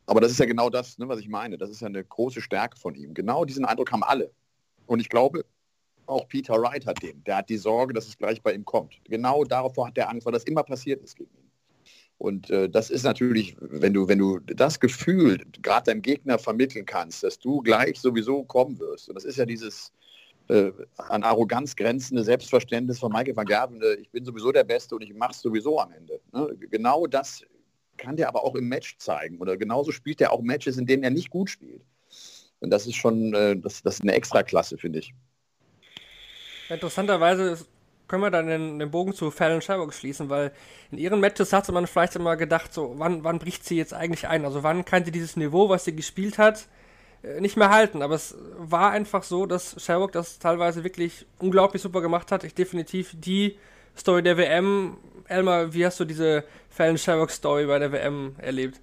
[0.07, 1.59] aber das ist ja genau das, ne, was ich meine.
[1.59, 3.15] Das ist ja eine große Stärke von ihm.
[3.15, 4.31] Genau diesen Eindruck haben alle.
[4.87, 5.45] Und ich glaube,
[6.07, 7.23] auch Peter Wright hat den.
[7.25, 8.99] Der hat die Sorge, dass es gleich bei ihm kommt.
[9.05, 11.48] Genau davor hat er Angst, weil das immer passiert ist gegen ihn.
[12.19, 16.85] Und äh, das ist natürlich, wenn du, wenn du das Gefühl gerade deinem Gegner vermitteln
[16.85, 19.09] kannst, dass du gleich sowieso kommen wirst.
[19.09, 19.93] Und das ist ja dieses
[20.49, 24.97] äh, an Arroganz grenzende Selbstverständnis von Michael van Gerven, äh, ich bin sowieso der Beste
[24.97, 26.21] und ich mache es sowieso am Ende.
[26.33, 26.57] Ne?
[26.71, 27.43] Genau das
[27.97, 29.39] kann der aber auch im Match zeigen.
[29.39, 31.83] Oder genauso spielt er auch Matches, in denen er nicht gut spielt.
[32.61, 35.15] Und das ist schon, äh, das, das ist eine Extraklasse, finde ich.
[36.69, 37.69] Interessanterweise ist
[38.09, 40.53] können wir dann den, den Bogen zu Fallon Sherrock schließen, weil
[40.91, 44.27] in ihren Matches hatte man vielleicht immer gedacht, so, wann, wann bricht sie jetzt eigentlich
[44.27, 44.45] ein?
[44.45, 46.67] Also wann kann sie dieses Niveau, was sie gespielt hat,
[47.23, 48.03] äh, nicht mehr halten.
[48.03, 52.45] Aber es war einfach so, dass Sherrock das teilweise wirklich unglaublich super gemacht hat.
[52.45, 53.59] Ich definitiv die
[53.97, 54.97] Story der WM.
[55.27, 58.81] Elmar, wie hast du diese Fallon Sherrock Story bei der WM erlebt?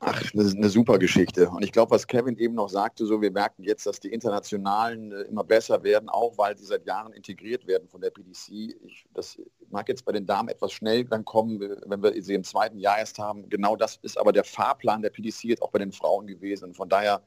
[0.00, 1.48] Ach, eine, eine super Geschichte.
[1.48, 5.10] Und ich glaube, was Kevin eben noch sagte, so wir merken jetzt, dass die Internationalen
[5.10, 8.76] äh, immer besser werden, auch weil sie seit Jahren integriert werden von der PDC.
[8.84, 9.38] Ich, das
[9.70, 12.98] mag jetzt bei den Damen etwas schnell dann kommen, wenn wir sie im zweiten Jahr
[12.98, 13.48] erst haben.
[13.48, 16.74] Genau das ist aber der Fahrplan der PDC jetzt auch bei den Frauen gewesen.
[16.74, 17.22] Von daher,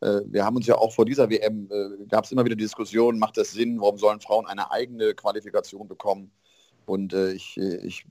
[0.00, 3.18] äh, wir haben uns ja auch vor dieser WM, äh, gab es immer wieder Diskussionen,
[3.18, 6.30] macht das Sinn, warum sollen Frauen eine eigene Qualifikation bekommen?
[6.84, 8.04] Und äh, ich, äh, ich,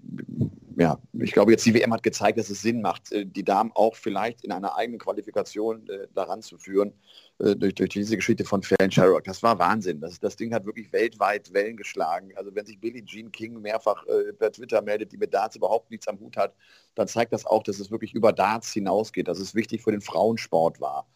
[0.77, 3.71] ja, ich glaube, jetzt die WM hat gezeigt, dass es Sinn macht, äh, die Damen
[3.73, 6.93] auch vielleicht in einer eigenen Qualifikation äh, daran zu führen,
[7.39, 9.23] äh, durch, durch diese Geschichte von Fallon Sherrock.
[9.23, 9.99] Das war Wahnsinn.
[9.99, 12.31] Das, das Ding hat wirklich weltweit Wellen geschlagen.
[12.35, 15.91] Also wenn sich Billie Jean King mehrfach äh, per Twitter meldet, die mit Darts überhaupt
[15.91, 16.53] nichts am Hut hat,
[16.95, 20.01] dann zeigt das auch, dass es wirklich über Darts hinausgeht, dass es wichtig für den
[20.01, 21.07] Frauensport war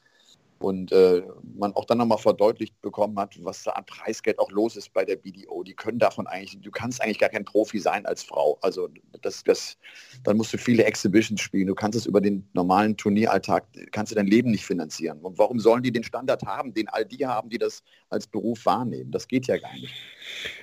[0.59, 1.21] und äh,
[1.57, 5.03] man auch dann nochmal verdeutlicht bekommen hat, was da an Preisgeld auch los ist bei
[5.03, 5.63] der BDO.
[5.63, 8.57] Die können davon eigentlich, du kannst eigentlich gar kein Profi sein als Frau.
[8.61, 8.89] Also
[9.21, 9.77] das, das,
[10.23, 11.67] dann musst du viele Exhibitions spielen.
[11.67, 15.19] Du kannst es über den normalen Turnieralltag, kannst du dein Leben nicht finanzieren.
[15.19, 18.65] Und warum sollen die den Standard haben, den all die haben, die das als Beruf
[18.65, 19.11] wahrnehmen?
[19.11, 19.93] Das geht ja gar nicht.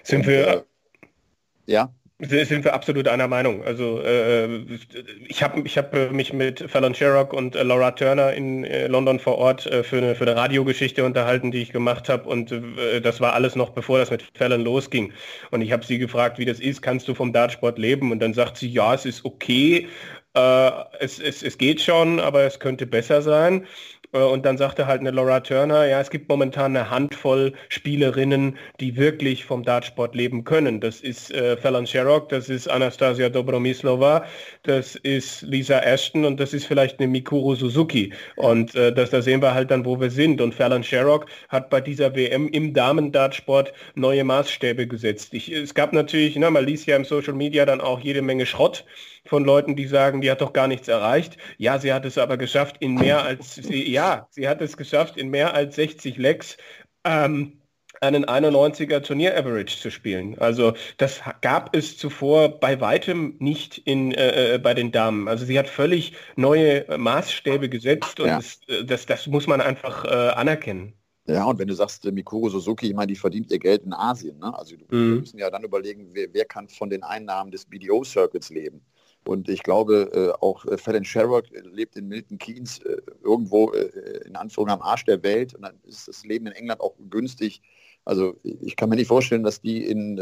[0.02, 0.62] Sind wir, äh,
[1.66, 1.94] ja?
[2.24, 3.64] Sind wir absolut einer Meinung.
[3.64, 4.46] Also äh,
[5.26, 8.86] ich habe ich hab äh, mich mit Fallon Sherrock und äh, Laura Turner in äh,
[8.86, 12.52] London vor Ort äh, für, eine, für eine Radiogeschichte unterhalten, die ich gemacht habe und
[12.52, 15.12] äh, das war alles noch bevor das mit Fallon losging.
[15.50, 18.12] Und ich habe sie gefragt, wie das ist, kannst du vom Dartsport leben?
[18.12, 19.88] Und dann sagt sie, ja, es ist okay,
[20.34, 23.66] es, es, es geht schon, aber es könnte besser sein.
[24.12, 28.56] Äh, und dann sagte halt eine Laura Turner, ja, es gibt momentan eine Handvoll Spielerinnen,
[28.80, 30.80] die wirklich vom Dartsport leben können.
[30.80, 34.24] Das ist äh, Fallon Sherrock, das ist Anastasia Dobromislova,
[34.62, 38.12] das ist Lisa Ashton und das ist vielleicht eine Mikuru Suzuki.
[38.36, 40.40] Und äh, das, da sehen wir halt dann, wo wir sind.
[40.40, 45.34] Und Fallon Sherrock hat bei dieser WM im Damen-Dartsport neue Maßstäbe gesetzt.
[45.34, 48.46] Ich, es gab natürlich, na, man liest ja im Social Media dann auch jede Menge
[48.46, 48.84] Schrott
[49.24, 51.36] von Leuten, die sagen, die hat doch gar nichts erreicht.
[51.58, 55.16] Ja, sie hat es aber geschafft in mehr als, sie, ja, sie hat es geschafft
[55.16, 56.56] in mehr als 60 Lecks.
[57.04, 57.62] Ähm,
[58.00, 60.36] einen 91er Turnier-Average zu spielen.
[60.38, 65.28] Also das gab es zuvor bei weitem nicht in, äh, äh bei den Damen.
[65.28, 68.36] Also sie hat völlig neue Maßstäbe gesetzt und ja.
[68.36, 70.94] das, äh, das, das, muss man einfach äh, anerkennen.
[71.26, 74.38] Ja, und wenn du sagst, Mikuru Suzuki, ich meine, die verdient ihr Geld in Asien.
[74.40, 74.52] Ne?
[74.58, 74.80] Also mhm.
[74.90, 78.80] wir müssen ja dann überlegen, wer, wer kann von den Einnahmen des BDO-Circuits leben.
[79.24, 84.34] Und ich glaube, äh, auch äh, Fallon Sherrock lebt in Milton Keynes äh, irgendwo in
[84.36, 85.54] Anführung am Arsch der Welt.
[85.54, 87.62] Und dann ist das Leben in England auch günstig.
[88.04, 90.18] Also ich kann mir nicht vorstellen, dass die in,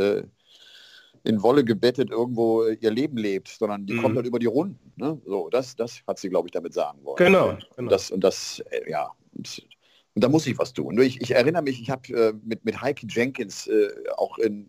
[1.24, 4.02] in Wolle gebettet irgendwo ihr Leben lebt, sondern die mhm.
[4.02, 4.92] kommt halt über die Runden.
[4.96, 5.18] Ne?
[5.24, 7.16] So, das, das hat sie, glaube ich, damit sagen wollen.
[7.16, 7.48] Genau.
[7.48, 7.66] genau.
[7.76, 9.10] Und das, und das ja.
[9.34, 9.66] Und,
[10.14, 11.00] und da muss ich was tun.
[11.00, 14.68] Ich, ich erinnere mich, ich habe äh, mit, mit Heike Jenkins äh, auch in,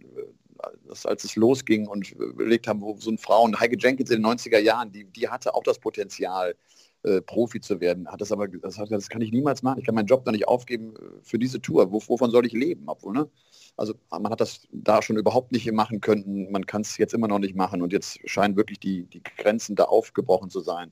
[0.87, 4.31] das, als es losging und überlegt haben, wo so ein Frauen, Heike Jenkins in den
[4.31, 6.55] 90er Jahren, die, die hatte auch das Potenzial,
[7.03, 8.07] äh, Profi zu werden.
[8.07, 9.79] Hat das aber das, hat, das kann ich niemals machen.
[9.79, 11.91] Ich kann meinen Job da nicht aufgeben äh, für diese Tour.
[11.91, 12.83] wovon soll ich leben?
[12.85, 13.27] Obwohl, ne?
[13.75, 16.51] Also man hat das da schon überhaupt nicht machen können.
[16.51, 19.75] Man kann es jetzt immer noch nicht machen und jetzt scheinen wirklich die, die Grenzen
[19.75, 20.91] da aufgebrochen zu sein.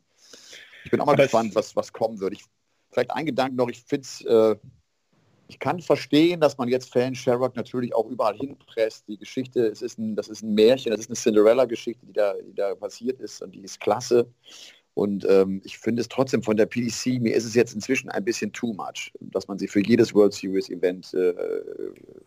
[0.84, 2.34] Ich bin auch mal aber gespannt, was, was kommen wird.
[2.34, 2.46] Ich,
[2.90, 4.56] vielleicht ein Gedanke noch, ich finde es äh,
[5.50, 9.08] ich kann verstehen, dass man jetzt Fan Sherrock natürlich auch überall hinpresst.
[9.08, 12.36] Die Geschichte, es ist ein, das ist ein Märchen, das ist eine Cinderella-Geschichte, die da,
[12.36, 14.28] die da passiert ist und die ist klasse.
[14.94, 18.24] Und ähm, ich finde es trotzdem von der PDC, mir ist es jetzt inzwischen ein
[18.24, 21.34] bisschen too much, dass man sie für jedes World Series Event äh,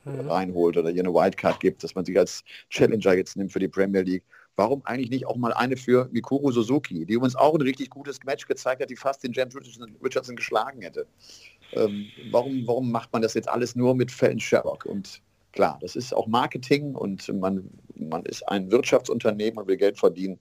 [0.05, 0.29] mhm.
[0.29, 3.69] reinholt oder hier eine Wildcard gibt, dass man sie als Challenger jetzt nimmt für die
[3.69, 4.25] Premier League.
[4.57, 8.19] Warum eigentlich nicht auch mal eine für Mikuru Suzuki, die übrigens auch ein richtig gutes
[8.25, 11.07] Match gezeigt hat, die fast den James Richardson, Richardson geschlagen hätte.
[11.75, 14.85] Ähm, warum, warum macht man das jetzt alles nur mit Fällen Sherrock?
[14.87, 15.21] Und
[15.53, 20.39] klar, das ist auch Marketing und man, man ist ein Wirtschaftsunternehmen und will Geld verdienen.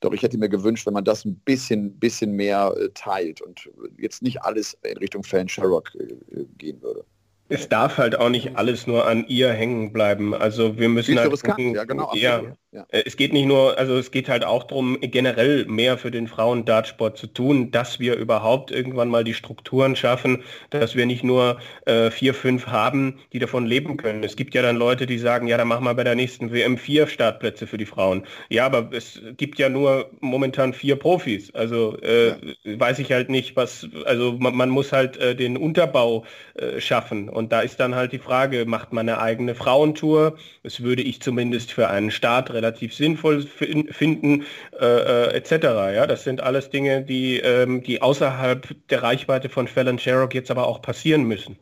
[0.00, 3.70] Doch ich hätte mir gewünscht, wenn man das ein bisschen, bisschen mehr äh, teilt und
[3.98, 7.04] jetzt nicht alles in Richtung Fan Sherrock äh, gehen würde
[7.48, 10.34] es darf halt auch nicht alles nur an ihr hängen bleiben.
[10.34, 12.86] Also wir müssen halt gucken, ja, genau, ja, ja.
[12.88, 16.26] Äh, es geht nicht nur, also es geht halt auch darum, generell mehr für den
[16.26, 21.58] Frauen-Dartsport zu tun, dass wir überhaupt irgendwann mal die Strukturen schaffen, dass wir nicht nur
[21.86, 24.24] äh, vier, fünf haben, die davon leben können.
[24.24, 26.78] Es gibt ja dann Leute, die sagen, ja, dann machen wir bei der nächsten WM
[26.78, 28.26] vier Startplätze für die Frauen.
[28.48, 31.54] Ja, aber es gibt ja nur momentan vier Profis.
[31.54, 32.80] Also äh, ja.
[32.80, 37.28] weiß ich halt nicht, was, also man, man muss halt äh, den Unterbau äh, schaffen.
[37.34, 40.36] Und da ist dann halt die Frage, macht man eine eigene Frauentour?
[40.62, 44.44] Das würde ich zumindest für einen Start relativ sinnvoll finden,
[44.80, 45.52] äh, äh, etc.
[45.94, 50.50] Ja, das sind alles Dinge, die, ähm, die außerhalb der Reichweite von Fallon Sherrock jetzt
[50.50, 51.58] aber auch passieren müssen.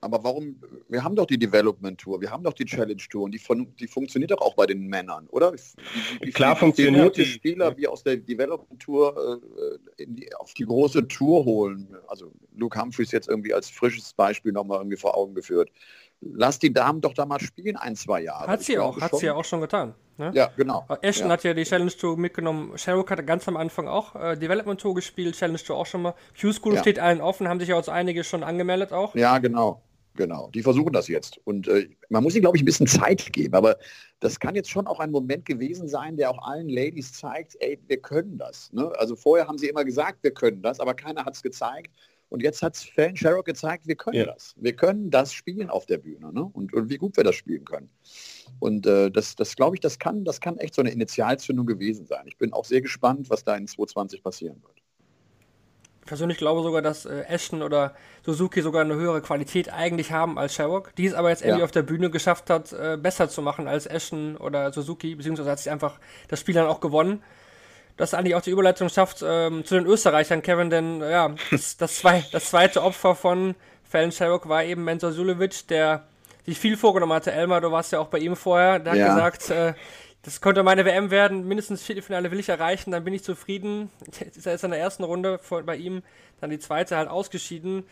[0.00, 3.32] Aber warum, wir haben doch die Development Tour, wir haben doch die Challenge Tour und
[3.32, 5.52] die, von, die funktioniert doch auch bei den Männern, oder?
[5.54, 9.40] Wie, wie Klar funktioniert die Spieler wie aus der Development Tour
[9.98, 11.96] äh, die, auf die große Tour holen.
[12.08, 15.70] Also Luke Humphreys jetzt irgendwie als frisches Beispiel nochmal irgendwie vor Augen geführt.
[16.20, 18.46] Lass die Damen doch da mal spielen, ein, zwei Jahre.
[18.48, 19.20] Hat sie auch, hat schon.
[19.20, 19.94] sie ja auch schon getan.
[20.18, 20.30] Ne?
[20.34, 20.86] Ja, genau.
[21.02, 21.32] Ashton ja.
[21.34, 22.76] hat ja die Challenge Tour mitgenommen.
[22.78, 26.14] Sherrock hat ganz am Anfang auch äh, Development Tour gespielt, Challenge Tour auch schon mal.
[26.40, 26.80] Q-School ja.
[26.80, 29.14] steht allen offen, haben sich ja auch einige schon angemeldet auch.
[29.14, 29.82] Ja, genau.
[30.16, 31.38] Genau, die versuchen das jetzt.
[31.44, 33.54] Und äh, man muss ihnen, glaube ich, ein bisschen Zeit geben.
[33.54, 33.76] Aber
[34.20, 37.78] das kann jetzt schon auch ein Moment gewesen sein, der auch allen Ladies zeigt, ey,
[37.86, 38.72] wir können das.
[38.72, 38.90] Ne?
[38.96, 41.92] Also vorher haben sie immer gesagt, wir können das, aber keiner hat es gezeigt.
[42.36, 44.26] Und jetzt hat Fan Sherrock gezeigt, wir können ja.
[44.26, 44.54] das.
[44.58, 46.34] Wir können das spielen auf der Bühne.
[46.34, 46.42] Ne?
[46.52, 47.88] Und, und wie gut wir das spielen können.
[48.58, 52.04] Und äh, das, das glaube ich, das kann, das kann echt so eine Initialzündung gewesen
[52.04, 52.26] sein.
[52.26, 54.76] Ich bin auch sehr gespannt, was da in 2020 passieren wird
[56.04, 57.92] persönlich glaube sogar, dass äh, Ashton oder
[58.24, 61.64] Suzuki sogar eine höhere Qualität eigentlich haben als Sherrock, die es aber jetzt irgendwie ja.
[61.64, 65.58] auf der Bühne geschafft hat, äh, besser zu machen als Ashton oder Suzuki, beziehungsweise hat
[65.58, 67.24] sich einfach das Spiel dann auch gewonnen.
[67.96, 71.96] Das eigentlich auch die Überleitung schafft ähm, zu den Österreichern, Kevin, denn ja, das, das,
[71.96, 73.54] zwei, das zweite Opfer von
[73.84, 76.06] Fallon Sherrock war eben Mensur Sulevic, der
[76.44, 77.32] sich viel vorgenommen hatte.
[77.32, 79.06] Elmar, du warst ja auch bei ihm vorher, der ja.
[79.06, 79.74] hat gesagt, äh,
[80.22, 81.46] das könnte meine WM werden.
[81.46, 83.90] Mindestens Viertelfinale will ich erreichen, dann bin ich zufrieden.
[84.18, 86.02] Jetzt ist er jetzt in der ersten Runde bei ihm,
[86.40, 87.84] dann die zweite halt ausgeschieden.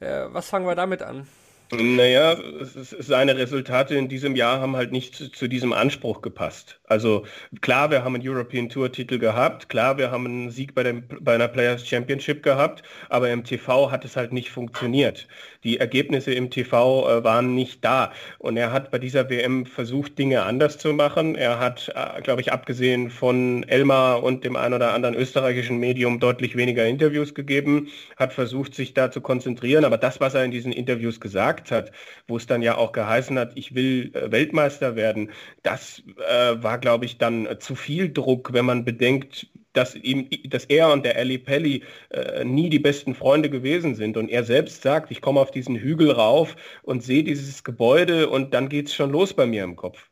[0.00, 1.26] Äh, was fangen wir damit an?
[1.70, 6.80] Naja, seine Resultate in diesem Jahr haben halt nicht zu, zu, diesem Anspruch gepasst.
[6.84, 7.26] Also
[7.60, 11.06] klar, wir haben einen European Tour Titel gehabt, klar, wir haben einen Sieg bei, dem,
[11.20, 15.28] bei einer Players Championship gehabt, aber im TV hat es halt nicht funktioniert.
[15.64, 18.12] Die Ergebnisse im TV äh, waren nicht da.
[18.38, 21.34] Und er hat bei dieser WM versucht, Dinge anders zu machen.
[21.34, 26.20] Er hat, äh, glaube ich, abgesehen von Elmar und dem ein oder anderen österreichischen Medium
[26.20, 29.84] deutlich weniger Interviews gegeben, hat versucht, sich da zu konzentrieren.
[29.84, 31.90] Aber das, was er in diesen Interviews gesagt hat,
[32.28, 35.30] wo es dann ja auch geheißen hat, ich will äh, Weltmeister werden,
[35.62, 40.64] das äh, war, glaube ich, dann zu viel Druck, wenn man bedenkt, dass, ihm, dass
[40.64, 44.16] er und der Ellie Pelli äh, nie die besten Freunde gewesen sind.
[44.16, 48.54] Und er selbst sagt, ich komme auf diesen Hügel rauf und sehe dieses Gebäude und
[48.54, 50.08] dann geht es schon los bei mir im Kopf.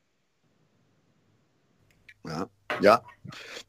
[2.26, 2.48] Ja,
[2.80, 3.02] ja.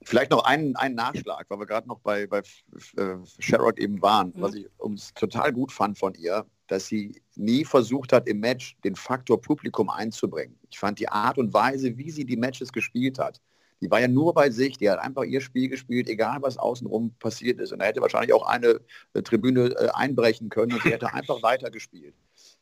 [0.04, 4.34] Vielleicht noch einen, einen Nachschlag, weil wir gerade noch bei, bei äh, Sherrod eben waren,
[4.36, 4.42] mhm.
[4.42, 8.78] was ich uns total gut fand von ihr dass sie nie versucht hat, im Match
[8.84, 10.58] den Faktor Publikum einzubringen.
[10.70, 13.42] Ich fand die Art und Weise, wie sie die Matches gespielt hat,
[13.82, 17.14] die war ja nur bei sich, die hat einfach ihr Spiel gespielt, egal was außenrum
[17.20, 17.72] passiert ist.
[17.72, 18.80] Und er hätte wahrscheinlich auch eine
[19.14, 22.16] äh, Tribüne äh, einbrechen können und sie hätte einfach weitergespielt.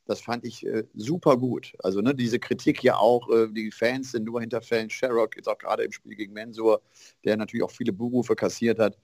[0.08, 1.74] Das fand ich äh, super gut.
[1.80, 4.90] Also ne, diese Kritik ja auch, äh, die Fans sind nur hinter Fällen.
[4.90, 6.82] Sherrock jetzt auch gerade im Spiel gegen Mensur,
[7.24, 8.98] der natürlich auch viele Buhrufe kassiert hat.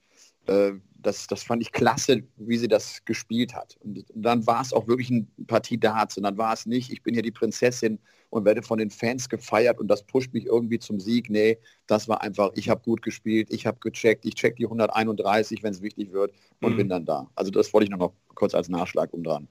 [0.46, 3.76] Äh, das, das fand ich klasse, wie sie das gespielt hat.
[3.80, 7.02] Und dann war es auch wirklich eine Partie Darts und dann war es nicht, ich
[7.02, 7.98] bin hier die Prinzessin
[8.32, 11.28] und werde von den Fans gefeiert und das pusht mich irgendwie zum Sieg.
[11.28, 15.62] Nee, das war einfach, ich habe gut gespielt, ich habe gecheckt, ich check die 131,
[15.62, 16.76] wenn es wichtig wird und mhm.
[16.78, 17.30] bin dann da.
[17.34, 19.48] Also das wollte ich noch kurz als Nachschlag umdran.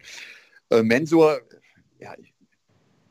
[0.72, 1.42] Äh, Mensur,
[2.00, 2.34] ja, ich,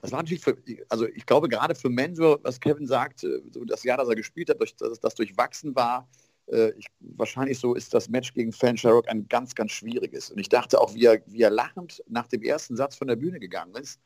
[0.03, 3.65] das war natürlich für, also ich glaube gerade für Mensur, was Kevin sagt, äh, so
[3.65, 6.09] das Jahr, das er gespielt hat, durch, dass das durchwachsen war,
[6.49, 10.31] äh, ich, wahrscheinlich so ist das Match gegen Fan Sherrock ein ganz, ganz schwieriges.
[10.33, 13.15] Und ich dachte auch, wie er, wie er lachend nach dem ersten Satz von der
[13.15, 14.01] Bühne gegangen ist,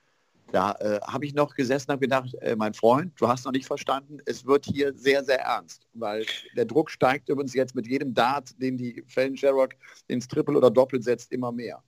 [0.54, 3.66] da äh, habe ich noch gesessen und gedacht, äh, mein Freund, du hast noch nicht
[3.66, 6.24] verstanden, es wird hier sehr, sehr ernst, weil
[6.56, 9.70] der Druck steigt übrigens jetzt mit jedem Dart, den die Fallon Sherrock
[10.06, 11.82] ins Triple oder Doppel setzt, immer mehr.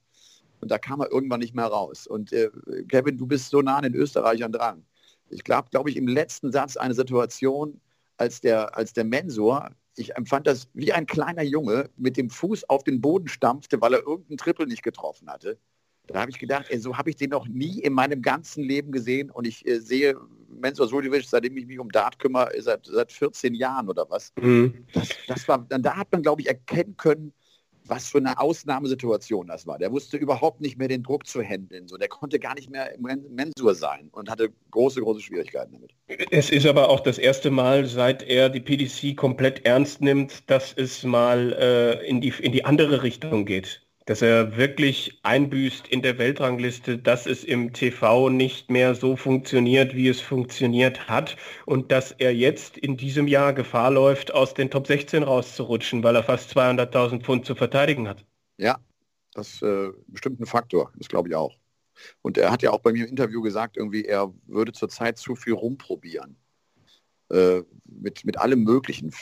[0.59, 2.07] Und da kam er irgendwann nicht mehr raus.
[2.07, 2.49] Und äh,
[2.89, 4.85] Kevin, du bist so nah an den Österreichern dran.
[5.29, 7.79] Ich glaube, glaube ich, im letzten Satz eine Situation,
[8.17, 12.69] als der, als der Mensur ich empfand das wie ein kleiner Junge mit dem Fuß
[12.69, 15.57] auf den Boden stampfte, weil er irgendeinen Triple nicht getroffen hatte.
[16.07, 18.91] Da habe ich gedacht, ey, so habe ich den noch nie in meinem ganzen Leben
[18.91, 20.15] gesehen und ich äh, sehe
[20.49, 24.33] Mensur Suljovic, seitdem ich mich um Dart kümmere, seit, seit 14 Jahren oder was.
[24.39, 24.85] Mhm.
[24.93, 27.33] Das, das war, da hat man, glaube ich, erkennen können,
[27.89, 29.77] was für eine Ausnahmesituation das war.
[29.77, 31.87] Der wusste überhaupt nicht mehr den Druck zu handeln.
[31.87, 35.93] So, der konnte gar nicht mehr Mensur sein und hatte große, große Schwierigkeiten damit.
[36.31, 40.73] Es ist aber auch das erste Mal, seit er die PDC komplett ernst nimmt, dass
[40.73, 46.01] es mal äh, in, die, in die andere Richtung geht dass er wirklich einbüßt in
[46.01, 51.91] der Weltrangliste, dass es im TV nicht mehr so funktioniert, wie es funktioniert hat und
[51.91, 56.23] dass er jetzt in diesem Jahr Gefahr läuft, aus den Top 16 rauszurutschen, weil er
[56.23, 58.25] fast 200.000 Pfund zu verteidigen hat.
[58.55, 58.77] Ja,
[59.33, 61.57] das äh, bestimmt ein Faktor, das glaube ich auch.
[62.21, 65.35] Und er hat ja auch bei mir im Interview gesagt, irgendwie er würde zurzeit zu
[65.35, 66.37] viel rumprobieren.
[67.29, 69.13] Äh, mit, mit allem Möglichen.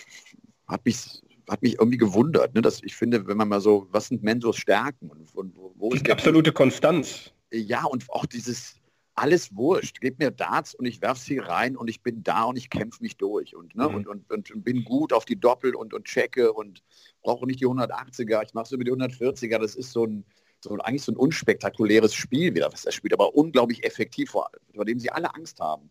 [0.67, 2.53] Hat mich hat mich irgendwie gewundert.
[2.55, 2.61] Ne?
[2.61, 6.05] Dass ich finde, wenn man mal so, was sind Mensurs Stärken und, und wo ist
[6.05, 7.31] die absolute Konstanz?
[7.51, 8.79] Ja, und auch dieses
[9.15, 10.01] alles wurscht.
[10.01, 13.01] Gib mir Darts und ich werfe sie rein und ich bin da und ich kämpfe
[13.01, 13.95] mich durch und, ne, mhm.
[13.95, 16.83] und, und, und, bin gut auf die Doppel und, und checke und
[17.21, 19.57] brauche nicht die 180er, ich mache es über die 140er.
[19.57, 20.25] Das ist so ein,
[20.61, 24.85] so eigentlich so ein unspektakuläres Spiel wieder, was er spielt, aber unglaublich effektiv, vor, vor
[24.85, 25.89] dem sie alle Angst haben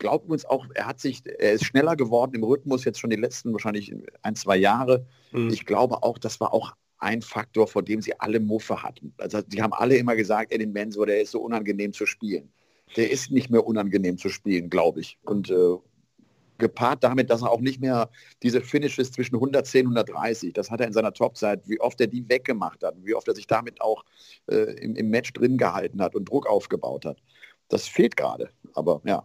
[0.00, 3.16] glaube uns auch, er hat sich, er ist schneller geworden im Rhythmus jetzt schon die
[3.16, 5.06] letzten wahrscheinlich ein, zwei Jahre.
[5.30, 5.50] Mhm.
[5.50, 9.14] Ich glaube auch, das war auch ein Faktor, vor dem sie alle Muffe hatten.
[9.18, 12.50] Also die haben alle immer gesagt, Eddie Mensur, der ist so unangenehm zu spielen.
[12.96, 15.18] Der ist nicht mehr unangenehm zu spielen, glaube ich.
[15.22, 15.76] Und äh,
[16.58, 18.10] gepaart damit, dass er auch nicht mehr
[18.42, 22.06] diese Finishes zwischen 110 und 130, das hat er in seiner Topzeit, wie oft er
[22.06, 24.04] die weggemacht hat, wie oft er sich damit auch
[24.50, 27.22] äh, im, im Match drin gehalten hat und Druck aufgebaut hat.
[27.68, 28.50] Das fehlt gerade.
[28.74, 29.24] Aber ja,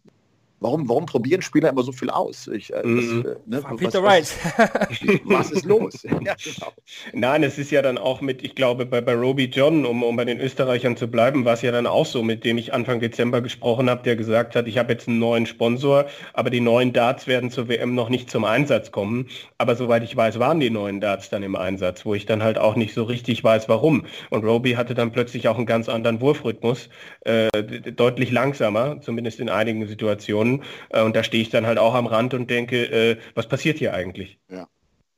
[0.61, 2.47] Warum, warum probieren Spieler immer so viel aus?
[2.47, 3.23] Ich, äh, mhm.
[3.23, 6.03] das, äh, ne, Peter was, was, was, ist los?
[6.03, 6.71] ja, genau.
[7.13, 10.15] Nein, es ist ja dann auch mit, ich glaube, bei, bei Roby John, um, um
[10.15, 12.99] bei den Österreichern zu bleiben, war es ja dann auch so, mit dem ich Anfang
[12.99, 16.93] Dezember gesprochen habe, der gesagt hat, ich habe jetzt einen neuen Sponsor, aber die neuen
[16.93, 19.29] Darts werden zur WM noch nicht zum Einsatz kommen.
[19.57, 22.59] Aber soweit ich weiß, waren die neuen Darts dann im Einsatz, wo ich dann halt
[22.59, 24.05] auch nicht so richtig weiß, warum.
[24.29, 26.89] Und Roby hatte dann plötzlich auch einen ganz anderen Wurfrhythmus,
[27.21, 27.49] äh,
[27.93, 30.50] deutlich langsamer, zumindest in einigen Situationen.
[30.51, 30.63] Situationen.
[30.89, 33.77] Äh, und da stehe ich dann halt auch am Rand und denke, äh, was passiert
[33.77, 34.39] hier eigentlich?
[34.49, 34.67] Ja,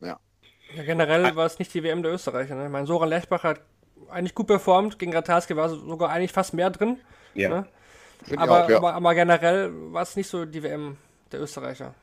[0.01, 0.19] ja.
[0.75, 2.55] ja generell war es nicht die WM der Österreicher.
[2.55, 2.69] Ne?
[2.69, 3.61] Mein Soran Lechbach hat
[4.09, 4.99] eigentlich gut performt.
[4.99, 6.99] Gegen Ratarski war sogar eigentlich fast mehr drin.
[7.33, 7.49] Ja.
[7.49, 7.67] Ne?
[8.27, 8.77] Ich Aber, auch, ja.
[8.77, 10.97] aber, aber generell war es nicht so die WM
[11.31, 11.93] der Österreicher.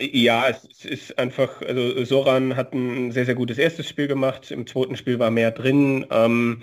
[0.00, 4.66] Ja, es ist einfach, also Soran hat ein sehr, sehr gutes erstes Spiel gemacht, im
[4.66, 6.06] zweiten Spiel war mehr drin.
[6.10, 6.62] Ähm,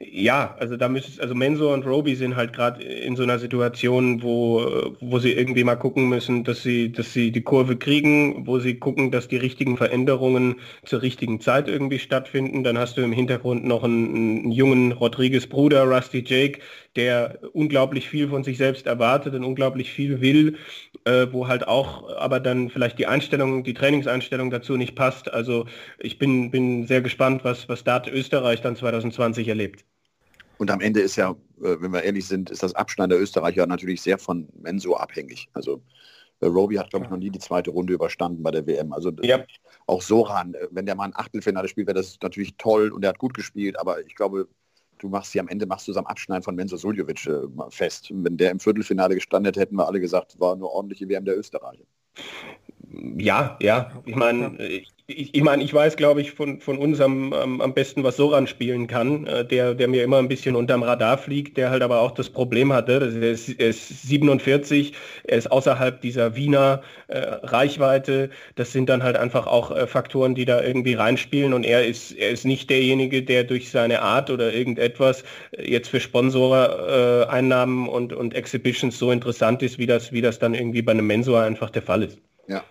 [0.00, 4.22] ja, also da müsste also Mensur und Roby sind halt gerade in so einer Situation,
[4.22, 8.60] wo, wo sie irgendwie mal gucken müssen, dass sie, dass sie die Kurve kriegen, wo
[8.60, 12.62] sie gucken, dass die richtigen Veränderungen zur richtigen Zeit irgendwie stattfinden.
[12.62, 16.60] Dann hast du im Hintergrund noch einen, einen jungen Rodriguez Bruder, Rusty Jake,
[16.94, 20.58] der unglaublich viel von sich selbst erwartet und unglaublich viel will,
[21.06, 25.32] äh, wo halt auch aber dann vielleicht die Einstellung, die Trainingseinstellung dazu nicht passt.
[25.32, 25.66] Also
[25.98, 29.87] ich bin, bin sehr gespannt, was, was Dart Österreich dann 2020 erlebt.
[30.58, 33.66] Und am Ende ist ja, äh, wenn wir ehrlich sind, ist das Abschneiden der Österreicher
[33.66, 35.48] natürlich sehr von Menso abhängig.
[35.52, 35.82] Also
[36.40, 38.92] äh, Roby hat, glaube ich, noch nie die zweite Runde überstanden bei der WM.
[38.92, 39.44] Also Ja.
[39.86, 43.10] auch Soran, äh, wenn der mal ein Achtelfinale spielt, wäre das natürlich toll und er
[43.10, 44.48] hat gut gespielt, aber ich glaube,
[44.98, 47.40] du machst sie am Ende, machst du es am Abschneiden von Menzo Suljovic äh,
[47.70, 48.08] fest.
[48.12, 51.38] Wenn der im Viertelfinale gestanden hätte, hätten wir alle gesagt, war eine ordentliche WM der
[51.38, 51.84] Österreicher.
[53.18, 53.90] Ja, ja.
[54.06, 54.56] Ich meine,
[55.10, 58.16] ich, ich, meine, ich weiß, glaube ich, von, von uns am, am, am besten, was
[58.16, 61.82] Soran spielen kann, äh, der, der mir immer ein bisschen unterm Radar fliegt, der halt
[61.82, 64.92] aber auch das Problem hatte, dass er ist, er ist 47,
[65.24, 68.28] er ist außerhalb dieser Wiener äh, Reichweite.
[68.54, 72.12] Das sind dann halt einfach auch äh, Faktoren, die da irgendwie reinspielen und er ist,
[72.12, 77.90] er ist nicht derjenige, der durch seine Art oder irgendetwas äh, jetzt für Sponsoreinnahmen äh,
[77.90, 81.40] und, und Exhibitions so interessant ist, wie das, wie das dann irgendwie bei einem Mensur
[81.40, 82.18] einfach der Fall ist.
[82.46, 82.62] Ja.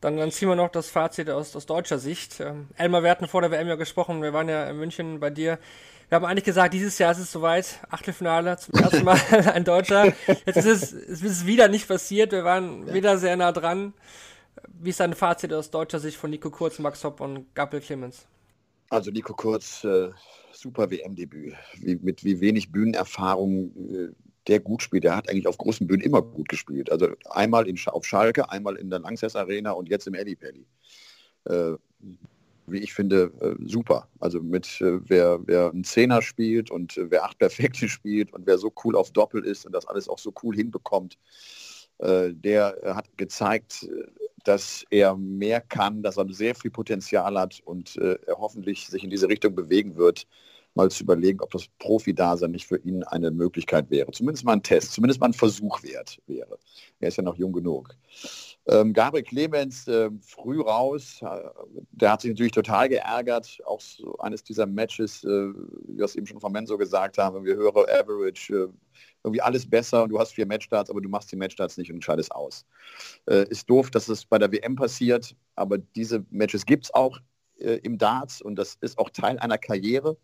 [0.00, 2.40] Dann, dann ziehen wir noch das Fazit aus, aus deutscher Sicht.
[2.40, 5.30] Ähm, Elmar, wir hatten vor der WM ja gesprochen, wir waren ja in München bei
[5.30, 5.58] dir.
[6.08, 9.18] Wir haben eigentlich gesagt, dieses Jahr ist es soweit, Achtelfinale, zum ersten Mal
[9.54, 10.12] ein Deutscher.
[10.44, 13.94] Jetzt ist es, es ist wieder nicht passiert, wir waren wieder sehr nah dran.
[14.68, 18.26] Wie ist dein Fazit aus deutscher Sicht von Nico Kurz, Max Hopp und Gabriel Clemens?
[18.90, 20.10] Also Nico Kurz, äh,
[20.52, 21.54] super WM-Debüt.
[21.80, 24.08] Wie, mit wie wenig Bühnenerfahrung äh,
[24.48, 25.04] der gut spielt.
[25.04, 26.90] Der hat eigentlich auf großen Bühnen immer gut gespielt.
[26.90, 30.66] Also einmal in, auf Schalke, einmal in der Lanxess Arena und jetzt im Eddie Pelli.
[31.44, 31.74] Äh,
[32.66, 34.08] wie ich finde, äh, super.
[34.18, 38.46] Also mit äh, wer, wer einen Zehner spielt und äh, wer acht Perfekte spielt und
[38.46, 41.18] wer so cool auf Doppel ist und das alles auch so cool hinbekommt,
[41.98, 43.88] äh, der äh, hat gezeigt,
[44.44, 49.10] dass er mehr kann, dass er sehr viel Potenzial hat und er hoffentlich sich in
[49.10, 50.28] diese Richtung bewegen wird,
[50.76, 54.10] mal zu überlegen, ob das Profi-Dasein nicht für ihn eine Möglichkeit wäre.
[54.12, 56.58] Zumindest mal ein Test, zumindest mal ein Versuch wert wäre.
[57.00, 57.96] Er ist ja noch jung genug.
[58.68, 61.26] Ähm, Gabriel Clemens äh, früh raus, äh,
[61.92, 63.58] der hat sich natürlich total geärgert.
[63.64, 67.44] Auch so eines dieser Matches, äh, wie wir es eben schon von Menso gesagt haben,
[67.44, 68.68] wir hören Average, äh,
[69.22, 71.96] irgendwie alles besser und du hast vier Matchstarts, aber du machst die Matchstarts nicht und
[71.96, 72.64] entscheidest aus.
[73.26, 77.18] Äh, ist doof, dass es bei der WM passiert, aber diese Matches gibt es auch
[77.58, 80.18] im Darts und das ist auch Teil einer Karriere.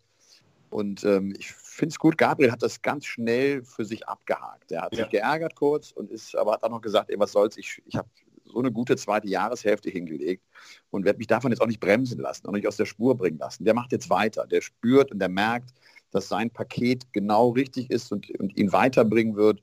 [0.73, 4.71] Und ähm, ich finde es gut, Gabriel hat das ganz schnell für sich abgehakt.
[4.71, 5.03] Er hat Ja.
[5.03, 7.95] sich geärgert kurz und ist, aber hat auch noch gesagt, ey, was soll's, ich, ich
[7.95, 8.09] habe
[8.43, 10.43] so eine gute zweite Jahreshälfte hingelegt
[10.89, 13.37] und werde mich davon jetzt auch nicht bremsen lassen, auch nicht aus der Spur bringen
[13.37, 13.65] lassen.
[13.65, 15.69] Der macht jetzt weiter, der spürt und der merkt,
[16.09, 19.61] dass sein Paket genau richtig ist und, und ihn weiterbringen wird.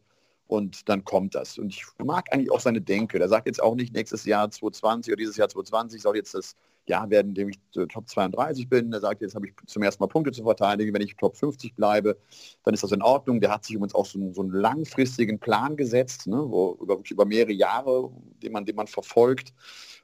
[0.51, 1.59] Und dann kommt das.
[1.59, 3.21] Und ich mag eigentlich auch seine Denke.
[3.21, 6.57] Der sagt jetzt auch nicht, nächstes Jahr 2020 oder dieses Jahr 2020 soll jetzt das
[6.87, 8.91] Jahr werden, in dem ich Top 32 bin.
[8.91, 10.93] Der sagt, jetzt habe ich zum ersten Mal Punkte zu verteidigen.
[10.93, 12.19] Wenn ich Top 50 bleibe,
[12.65, 13.41] dann ist das in Ordnung.
[13.41, 16.99] Der hat sich übrigens auch so, einen- so einen langfristigen Plan gesetzt, ne, wo, über,
[17.09, 18.11] über mehrere Jahre,
[18.43, 19.55] den man, den man verfolgt,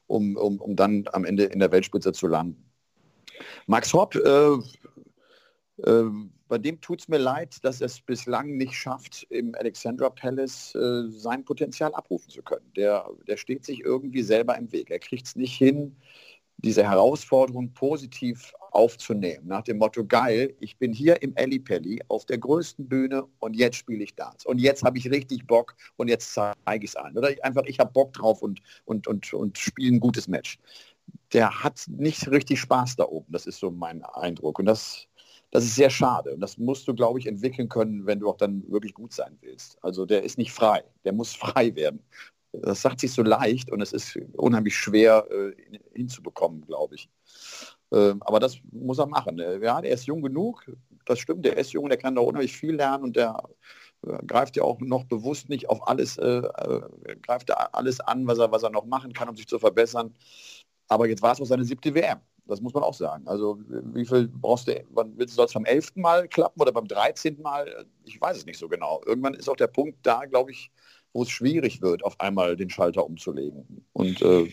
[0.07, 2.65] um, um, um dann am Ende in der Weltspitze zu landen.
[3.67, 4.53] Max Hopp, äh,
[5.83, 6.11] äh,
[6.49, 10.75] bei dem tut es mir leid, dass er es bislang nicht schafft, im Alexandra Palace
[10.75, 12.71] äh, sein Potenzial abrufen zu können.
[12.77, 14.91] Der, der steht sich irgendwie selber im Weg.
[14.91, 15.97] Er kriegt es nicht hin,
[16.59, 19.47] diese Herausforderung positiv aufzunehmen.
[19.47, 23.77] Nach dem Motto, geil, ich bin hier im Ellipelli auf der größten Bühne und jetzt
[23.77, 24.47] spiele ich Darts.
[24.47, 27.17] Und jetzt habe ich richtig Bock und jetzt zeige ich es an.
[27.17, 30.59] Oder ich einfach, ich habe Bock drauf und, und, und, und spiele ein gutes Match.
[31.33, 33.33] Der hat nicht richtig Spaß da oben.
[33.33, 34.59] Das ist so mein Eindruck.
[34.59, 35.07] Und das,
[35.57, 36.35] das ist sehr schade.
[36.35, 39.39] Und das musst du, glaube ich, entwickeln können, wenn du auch dann wirklich gut sein
[39.41, 39.83] willst.
[39.83, 40.85] Also der ist nicht frei.
[41.05, 42.03] Der muss frei werden.
[42.53, 45.53] Das sagt sich so leicht und es ist unheimlich schwer äh,
[45.95, 47.09] hinzubekommen, glaube ich.
[47.91, 49.39] Ähm, aber das muss er machen.
[49.39, 50.71] Äh, Ja, der ist jung genug.
[51.07, 53.43] Das stimmt, der ist jung, der kann da unheimlich viel lernen und der
[54.07, 58.39] äh, greift ja auch noch bewusst nicht auf alles, äh, äh, greift alles an, was
[58.39, 60.15] er, was er noch machen kann, um sich zu verbessern.
[60.89, 62.21] Aber jetzt war es auch seine siebte WM.
[62.47, 63.27] Das muss man auch sagen.
[63.27, 66.87] Also wie viel brauchst du, wann willst du es beim elften Mal klappen oder beim
[66.87, 67.41] 13.
[67.43, 67.87] Mal?
[68.05, 69.03] Ich weiß es nicht so genau.
[69.05, 70.71] Irgendwann ist auch der Punkt da, glaube ich,
[71.13, 73.85] wo es schwierig wird, auf einmal den Schalter umzulegen.
[73.93, 74.49] Und äh,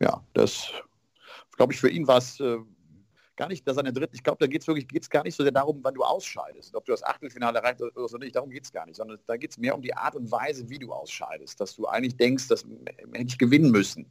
[0.00, 0.72] ja, das
[1.56, 2.58] glaube ich, für ihn war es äh,
[3.36, 5.22] gar nicht, dass er in der dritten, ich glaube, da geht es wirklich geht's gar
[5.22, 8.50] nicht so sehr darum, wann du ausscheidest, ob du das Achtelfinale erreicht oder nicht, darum
[8.50, 10.78] geht es gar nicht, sondern da geht es mehr um die Art und Weise, wie
[10.78, 12.64] du ausscheidest, dass du eigentlich denkst, dass
[13.12, 14.06] hätte ich gewinnen müssen.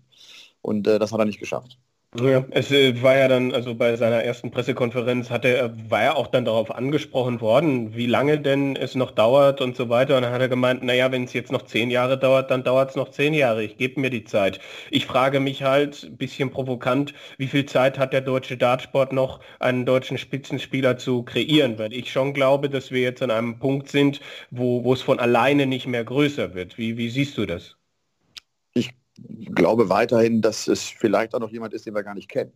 [0.62, 1.78] Und äh, das hat er nicht geschafft.
[2.22, 6.28] Ja, es äh, war ja dann, also bei seiner ersten Pressekonferenz hatte war er auch
[6.28, 10.16] dann darauf angesprochen worden, wie lange denn es noch dauert und so weiter.
[10.16, 12.92] Und dann hat er gemeint, naja, wenn es jetzt noch zehn Jahre dauert, dann dauert
[12.92, 13.64] es noch zehn Jahre.
[13.64, 14.60] Ich gebe mir die Zeit.
[14.92, 19.86] Ich frage mich halt, bisschen provokant, wie viel Zeit hat der deutsche Dartsport noch, einen
[19.86, 21.78] deutschen Spitzenspieler zu kreieren?
[21.78, 25.20] Weil ich schon glaube, dass wir jetzt an einem Punkt sind, wo, wo es von
[25.20, 26.78] alleine nicht mehr größer wird.
[26.78, 27.76] Wie, wie siehst du das?
[29.54, 32.52] Glaube weiterhin, dass es vielleicht auch noch jemand ist, den wir gar nicht kennen.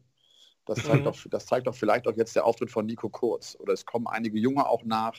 [0.65, 1.05] Das zeigt, mhm.
[1.05, 3.57] doch, das zeigt doch vielleicht auch jetzt der Auftritt von Nico Kurz.
[3.59, 5.15] Oder es kommen einige Junge auch nach,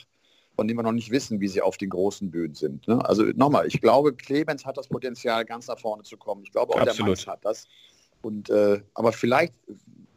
[0.55, 2.87] von denen wir noch nicht wissen, wie sie auf den großen Bühnen sind.
[2.87, 3.03] Ne?
[3.03, 6.43] Also nochmal, ich glaube, Clemens hat das Potenzial, ganz nach vorne zu kommen.
[6.43, 6.99] Ich glaube auch Absolut.
[6.99, 7.67] der Max hat das.
[8.21, 9.53] Und, äh, aber vielleicht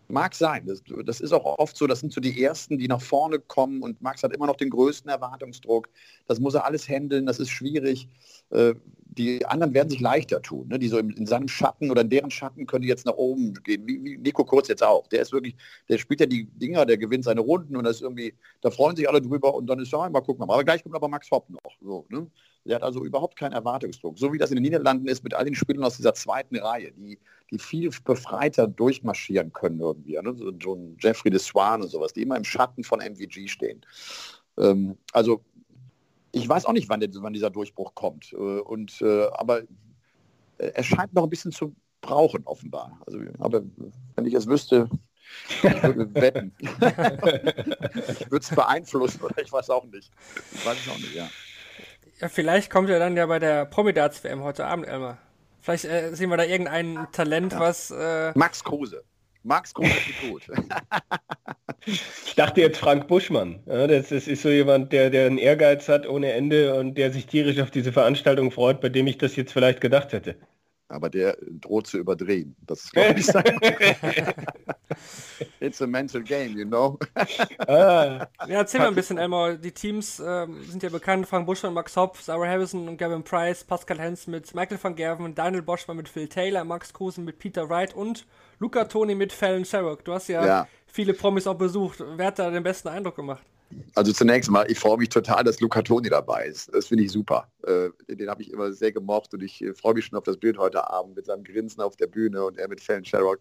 [0.09, 0.67] Mag sein.
[0.67, 3.83] Das, das, ist auch oft so, das sind so die Ersten, die nach vorne kommen
[3.83, 5.89] und Max hat immer noch den größten Erwartungsdruck.
[6.27, 8.09] Das muss er alles handeln, das ist schwierig.
[8.51, 8.75] Äh,
[9.17, 10.69] die anderen werden sich leichter tun.
[10.69, 10.79] Ne?
[10.79, 13.87] Die so in, seinem Schatten oder in deren Schatten können die jetzt nach oben gehen.
[13.87, 15.07] Wie, wie, Nico Kurz jetzt auch.
[15.09, 15.55] Der ist wirklich,
[15.89, 19.09] der spielt ja die Dinger, der gewinnt seine Runden und das irgendwie, da freuen sich
[19.09, 20.43] alle drüber und dann ist ja, mal gucken.
[20.43, 21.61] Aber gleich kommt aber Max Hopp noch.
[21.81, 22.27] So, ne?
[22.65, 24.19] Der hat also überhaupt keinen Erwartungsdruck.
[24.19, 26.93] So wie das in den Niederlanden ist mit all den Spielern aus dieser zweiten Reihe,
[26.93, 27.19] die,
[27.51, 30.19] die viel befreiter durchmarschieren können irgendwie.
[30.21, 30.35] Ne?
[30.35, 33.85] So John Jeffrey de Swan und sowas, die immer im Schatten von MVG stehen.
[34.59, 35.43] Ähm, also
[36.33, 38.33] ich weiß auch nicht, wann, der, wann dieser Durchbruch kommt.
[38.33, 39.61] Äh, und, äh, aber
[40.59, 43.01] äh, er scheint noch ein bisschen zu brauchen, offenbar.
[43.07, 43.63] Also, aber
[44.17, 44.89] wenn ich es wüsste,
[45.63, 46.53] ich würde wetten.
[48.21, 50.11] ich es beeinflussen oder ich weiß auch nicht.
[50.53, 51.29] Ich weiß es auch nicht, ja.
[52.21, 55.19] Ja, vielleicht kommt er dann ja bei der Promidats-WM heute Abend, Elmar.
[55.61, 57.61] Vielleicht äh, sehen wir da irgendein Talent, ja.
[57.61, 57.91] was.
[57.91, 59.03] Äh Max Kruse.
[59.43, 60.43] Max Kruse ist gut.
[61.87, 63.63] ich dachte jetzt Frank Buschmann.
[63.67, 67.13] Ja, das, das, ist so jemand, der, der einen Ehrgeiz hat ohne Ende und der
[67.13, 70.37] sich tierisch auf diese Veranstaltung freut, bei dem ich das jetzt vielleicht gedacht hätte
[70.89, 72.57] aber der droht zu überdrehen.
[72.67, 73.59] Das ist, glaube ich, sein
[75.61, 76.99] It's a mental game, you know.
[77.69, 78.27] ah.
[78.47, 79.55] Ja, erzähl mal ein bisschen, Elmar.
[79.55, 83.65] Die Teams ähm, sind ja bekannt, Frank Buschmann, Max Hopf, Sarah Harrison und Gavin Price,
[83.65, 87.69] Pascal Hens mit Michael van Gerven, Daniel Boschmann mit Phil Taylor, Max Krusen mit Peter
[87.69, 88.27] Wright und
[88.59, 90.05] Luca Toni mit Fallon Sherrock.
[90.05, 92.03] Du hast ja, ja, viele Promis auch besucht.
[92.17, 93.45] Wer hat da den besten Eindruck gemacht?
[93.95, 96.73] Also zunächst mal, ich freue mich total, dass Luca Toni dabei ist.
[96.75, 97.49] Das finde ich super.
[97.63, 100.37] Äh, den habe ich immer sehr gemocht und ich äh, freue mich schon auf das
[100.37, 103.41] Bild heute Abend mit seinem Grinsen auf der Bühne und er mit Fallon Sherrock.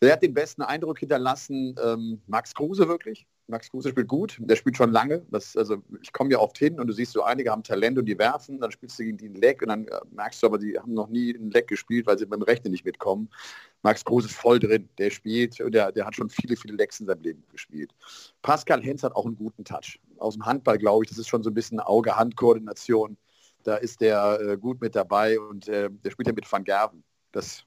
[0.00, 1.74] Wer hat den besten Eindruck hinterlassen?
[1.82, 3.26] Ähm, Max Kruse wirklich.
[3.48, 5.24] Max Kruse spielt gut, der spielt schon lange.
[5.30, 8.04] Das, also ich komme ja oft hin und du siehst so, einige haben Talent und
[8.04, 10.58] die werfen, dann spielst du gegen die einen Leck und dann äh, merkst du aber,
[10.58, 13.30] die haben noch nie einen Leck gespielt, weil sie beim Rechnen nicht mitkommen.
[13.82, 17.00] Max Kruse ist voll drin, der spielt und der, der hat schon viele, viele Lecks
[17.00, 17.92] in seinem Leben gespielt.
[18.42, 19.98] Pascal Hens hat auch einen guten Touch.
[20.18, 23.16] Aus dem Handball, glaube ich, das ist schon so ein bisschen Auge-Hand-Koordination.
[23.64, 27.02] Da ist der äh, gut mit dabei und äh, der spielt ja mit Van Gerven.
[27.32, 27.64] Das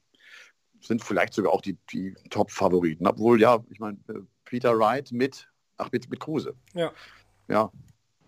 [0.82, 3.08] sind vielleicht sogar auch die, die Top-Favoriten.
[3.08, 6.56] Obwohl, ja, ich meine, äh, Peter Wright mit, ach, mit, mit Kruse.
[6.74, 6.92] Ja.
[7.48, 7.72] Ja.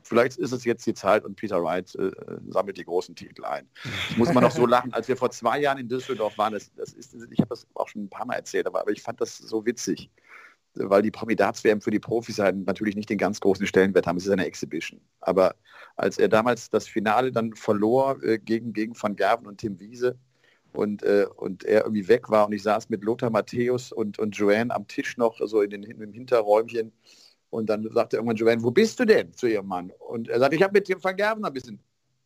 [0.03, 2.11] Vielleicht ist es jetzt die Zeit und Peter Wright äh,
[2.49, 3.67] sammelt die großen Titel ein.
[4.09, 4.93] Das muss man noch so lachen.
[4.93, 7.87] Als wir vor zwei Jahren in Düsseldorf waren, das, das ist, ich habe das auch
[7.87, 10.09] schon ein paar Mal erzählt, aber, aber ich fand das so witzig,
[10.73, 14.17] weil die Promidats-WM für die Profis halt natürlich nicht den ganz großen Stellenwert haben.
[14.17, 14.99] Es ist eine Exhibition.
[15.21, 15.55] Aber
[15.95, 20.17] als er damals das Finale dann verlor äh, gegen, gegen Van Gerven und Tim Wiese,
[20.73, 24.35] und, äh, und er irgendwie weg war und ich saß mit Lothar Matthäus und, und
[24.35, 26.91] Joanne am Tisch noch so in den, im Hinterräumchen
[27.49, 29.91] und dann sagte irgendwann Joanne, wo bist du denn zu ihrem Mann?
[29.99, 31.79] Und er sagte, ich habe mit dem Van Gerven ein bisschen,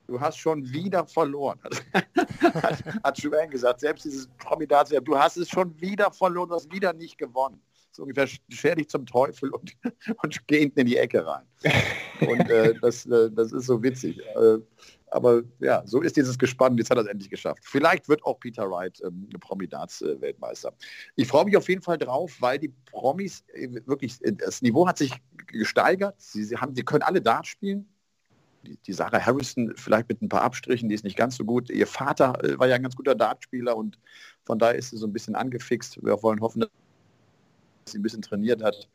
[0.08, 1.60] du hast schon wieder verloren,
[1.94, 6.72] hat, hat Joanne gesagt, selbst dieses Promidat, du hast es schon wieder verloren, du hast
[6.72, 7.62] wieder nicht gewonnen.
[7.92, 9.74] So ungefähr scher dich zum Teufel und,
[10.24, 11.46] und geh in die Ecke rein.
[12.22, 14.20] Und äh, das, äh, das ist so witzig.
[14.20, 14.60] Äh,
[15.10, 16.78] aber ja, so ist dieses Gespann.
[16.78, 17.64] Jetzt hat er es endlich geschafft.
[17.64, 20.74] Vielleicht wird auch Peter Wright ähm, Prominaz-Weltmeister.
[21.16, 24.88] Ich freue mich auf jeden Fall drauf, weil die Promis äh, wirklich, äh, das Niveau
[24.88, 25.14] hat sich
[25.48, 26.16] gesteigert.
[26.20, 27.88] Sie, sie, haben, sie können alle Dart spielen.
[28.66, 31.70] Die, die, Sarah Harrison vielleicht mit ein paar Abstrichen, die ist nicht ganz so gut.
[31.70, 33.98] Ihr Vater äh, war ja ein ganz guter Dartspieler und
[34.46, 36.04] von daher ist sie so ein bisschen angefixt.
[36.04, 36.70] Wir wollen hoffen, dass
[37.86, 38.90] sie ein bisschen trainiert hat.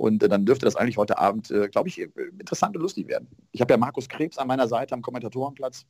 [0.00, 3.06] Und äh, dann dürfte das eigentlich heute Abend, äh, glaube ich, äh, interessant und lustig
[3.06, 3.28] werden.
[3.52, 5.84] Ich habe ja Markus Krebs an meiner Seite am Kommentatorenplatz,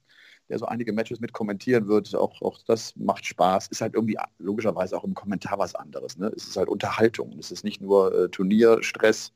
[0.48, 2.12] der so einige Matches mit kommentieren wird.
[2.16, 3.68] Auch, auch das macht Spaß.
[3.68, 6.18] Ist halt irgendwie logischerweise auch im Kommentar was anderes.
[6.18, 6.26] Ne?
[6.34, 7.38] Es ist halt Unterhaltung.
[7.38, 9.32] Es ist nicht nur äh, Turnierstress.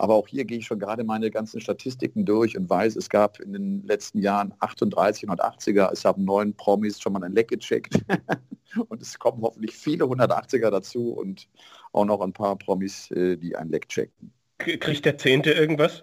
[0.00, 3.38] Aber auch hier gehe ich schon gerade meine ganzen Statistiken durch und weiß, es gab
[3.38, 7.48] in den letzten Jahren 38 und 80er, es haben neun Promis schon mal ein Leck
[7.48, 8.00] gecheckt.
[8.88, 11.48] und es kommen hoffentlich viele 180er dazu und
[11.92, 14.32] auch noch ein paar Promis, äh, die ein Leck checken.
[14.56, 16.02] Kriegt der Zehnte irgendwas?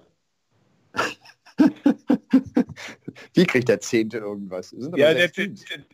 [3.33, 4.75] Wie kriegt der Zehnte irgendwas?
[4.95, 5.31] Ja, der,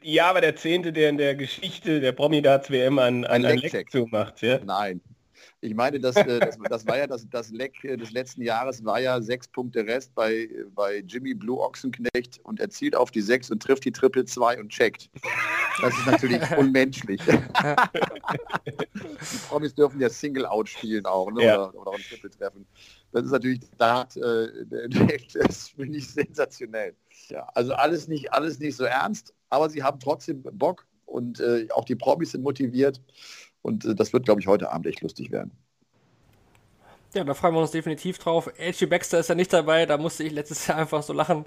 [0.01, 3.89] ja, aber der Zehnte, der in der Geschichte der Promi-Darts WM ein, ein, ein Leck
[3.89, 4.41] zumacht.
[4.41, 4.59] Ja?
[4.65, 4.99] Nein,
[5.63, 8.83] ich meine, das, äh, das, das, war ja das, das Leck äh, des letzten Jahres,
[8.83, 13.21] war ja sechs Punkte Rest bei, bei Jimmy Blue Ochsenknecht und er zielt auf die
[13.21, 15.09] sechs und trifft die Triple 2 und checkt.
[15.81, 17.21] Das ist natürlich unmenschlich.
[17.25, 17.37] die
[19.47, 21.45] Promis dürfen ja Single-Out spielen auch ne?
[21.45, 21.69] ja.
[21.69, 22.65] oder, oder ein Triple treffen.
[23.13, 24.49] Das ist natürlich, da hat, äh,
[25.33, 26.93] das finde ich sensationell.
[27.29, 31.67] Ja, also alles nicht, alles nicht so ernst, aber sie haben trotzdem Bock und äh,
[31.73, 32.99] auch die Promis sind motiviert.
[33.63, 35.51] Und äh, das wird, glaube ich, heute Abend echt lustig werden.
[37.15, 38.47] Ja, da freuen wir uns definitiv drauf.
[38.57, 38.87] H.G.
[38.87, 41.45] Baxter ist ja nicht dabei, da musste ich letztes Jahr einfach so lachen,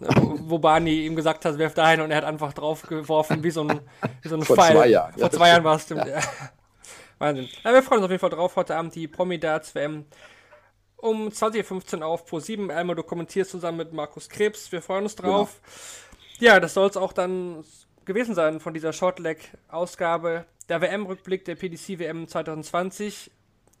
[0.00, 3.50] äh, wo Barney ihm gesagt hat, werf dahin und er hat einfach drauf geworfen, wie
[3.50, 3.80] so ein,
[4.22, 4.72] wie so ein Vor Pfeil.
[4.72, 5.12] Zwei Jahren.
[5.12, 6.06] Vor ja, zwei Jahren war es, stimmt.
[6.06, 6.20] Ja.
[7.18, 7.48] Wahnsinn.
[7.62, 10.04] Ja, wir freuen uns auf jeden Fall drauf, heute Abend die Promi-Darts WM
[10.96, 12.70] um 20.15 Uhr auf Pro 7.
[12.70, 14.72] Elmer, du kommentierst zusammen mit Markus Krebs.
[14.72, 15.60] Wir freuen uns drauf.
[16.38, 16.52] Genau.
[16.52, 17.62] Ja, das soll es auch dann
[18.06, 23.30] gewesen sein von dieser Shortleg-Ausgabe der WM-Rückblick der PDC WM 2020.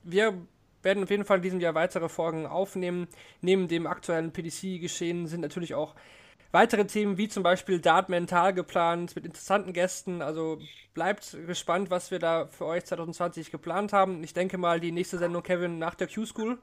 [0.02, 0.34] Wir
[0.82, 3.08] werden auf jeden Fall in diesem Jahr weitere Folgen aufnehmen.
[3.40, 5.94] Neben dem aktuellen PDC-Geschehen sind natürlich auch
[6.52, 10.22] weitere Themen wie zum Beispiel Dart Mental geplant mit interessanten Gästen.
[10.22, 10.60] Also
[10.94, 14.22] bleibt gespannt, was wir da für euch 2020 geplant haben.
[14.22, 16.58] Ich denke mal, die nächste Sendung, Kevin, nach der Q-School.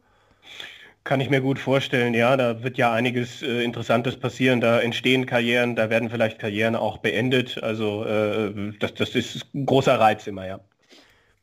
[1.03, 5.25] Kann ich mir gut vorstellen, ja, da wird ja einiges äh, Interessantes passieren, da entstehen
[5.25, 10.27] Karrieren, da werden vielleicht Karrieren auch beendet, also äh, das, das ist ein großer Reiz
[10.27, 10.59] immer, ja.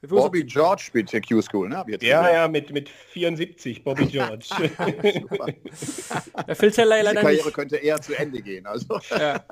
[0.06, 1.84] Bobby George spielt der Q-School, ne?
[2.00, 4.46] ja, ja, mit, mit 74, Bobby George.
[6.46, 7.54] der Phil leider Karriere nicht.
[7.54, 9.00] könnte eher zu Ende gehen, also.
[9.10, 9.44] ja.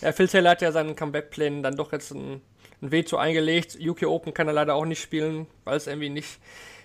[0.00, 2.40] ja, Phil Taylor hat ja seinen Comeback-Plänen dann doch jetzt ein,
[2.80, 3.76] ein Veto eingelegt.
[3.80, 6.38] UK Open kann er leider auch nicht spielen, weil es irgendwie nicht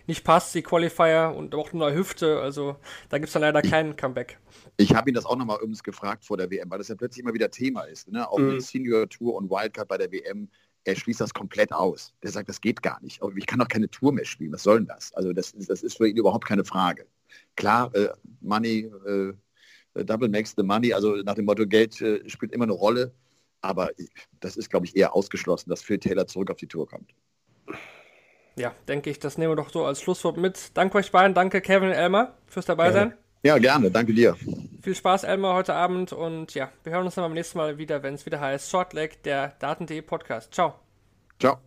[0.08, 2.40] nicht passt, die Qualifier und auch nur eine Hüfte.
[2.40, 2.78] Also
[3.10, 4.40] da gibt es dann leider keinen Comeback.
[4.78, 7.24] Ich habe ihn das auch nochmal übrigens gefragt vor der WM, weil das ja plötzlich
[7.24, 8.08] immer wieder Thema ist.
[8.08, 8.30] Ne?
[8.30, 8.56] Auch mhm.
[8.56, 10.50] die Senior Tour und Wildcard bei der WM.
[10.84, 12.14] Er schließt das komplett aus.
[12.24, 13.22] Der sagt, das geht gar nicht.
[13.36, 14.54] Ich kann doch keine Tour mehr spielen.
[14.54, 15.14] Was soll denn das?
[15.14, 17.06] Also das, das ist für ihn überhaupt keine Frage.
[17.56, 19.34] Klar, äh, Money, äh,
[20.06, 20.94] Double makes the money.
[20.94, 23.14] Also nach dem Motto, Geld äh, spielt immer eine Rolle.
[23.62, 23.90] Aber
[24.40, 27.14] das ist, glaube ich, eher ausgeschlossen, dass Phil Taylor zurück auf die Tour kommt
[28.58, 30.76] ja, denke ich, das nehmen wir doch so als Schlusswort mit.
[30.76, 33.14] Danke euch beiden, danke Kevin und Elmar fürs dabei sein.
[33.44, 34.36] Ja, gerne, danke dir.
[34.82, 38.04] Viel Spaß, Elmar, heute Abend und ja, wir hören uns dann beim nächsten Mal wieder,
[38.04, 40.54] wenn es wieder heißt Shortleg, der Daten.de Podcast.
[40.54, 40.74] Ciao.
[41.40, 41.67] Ciao.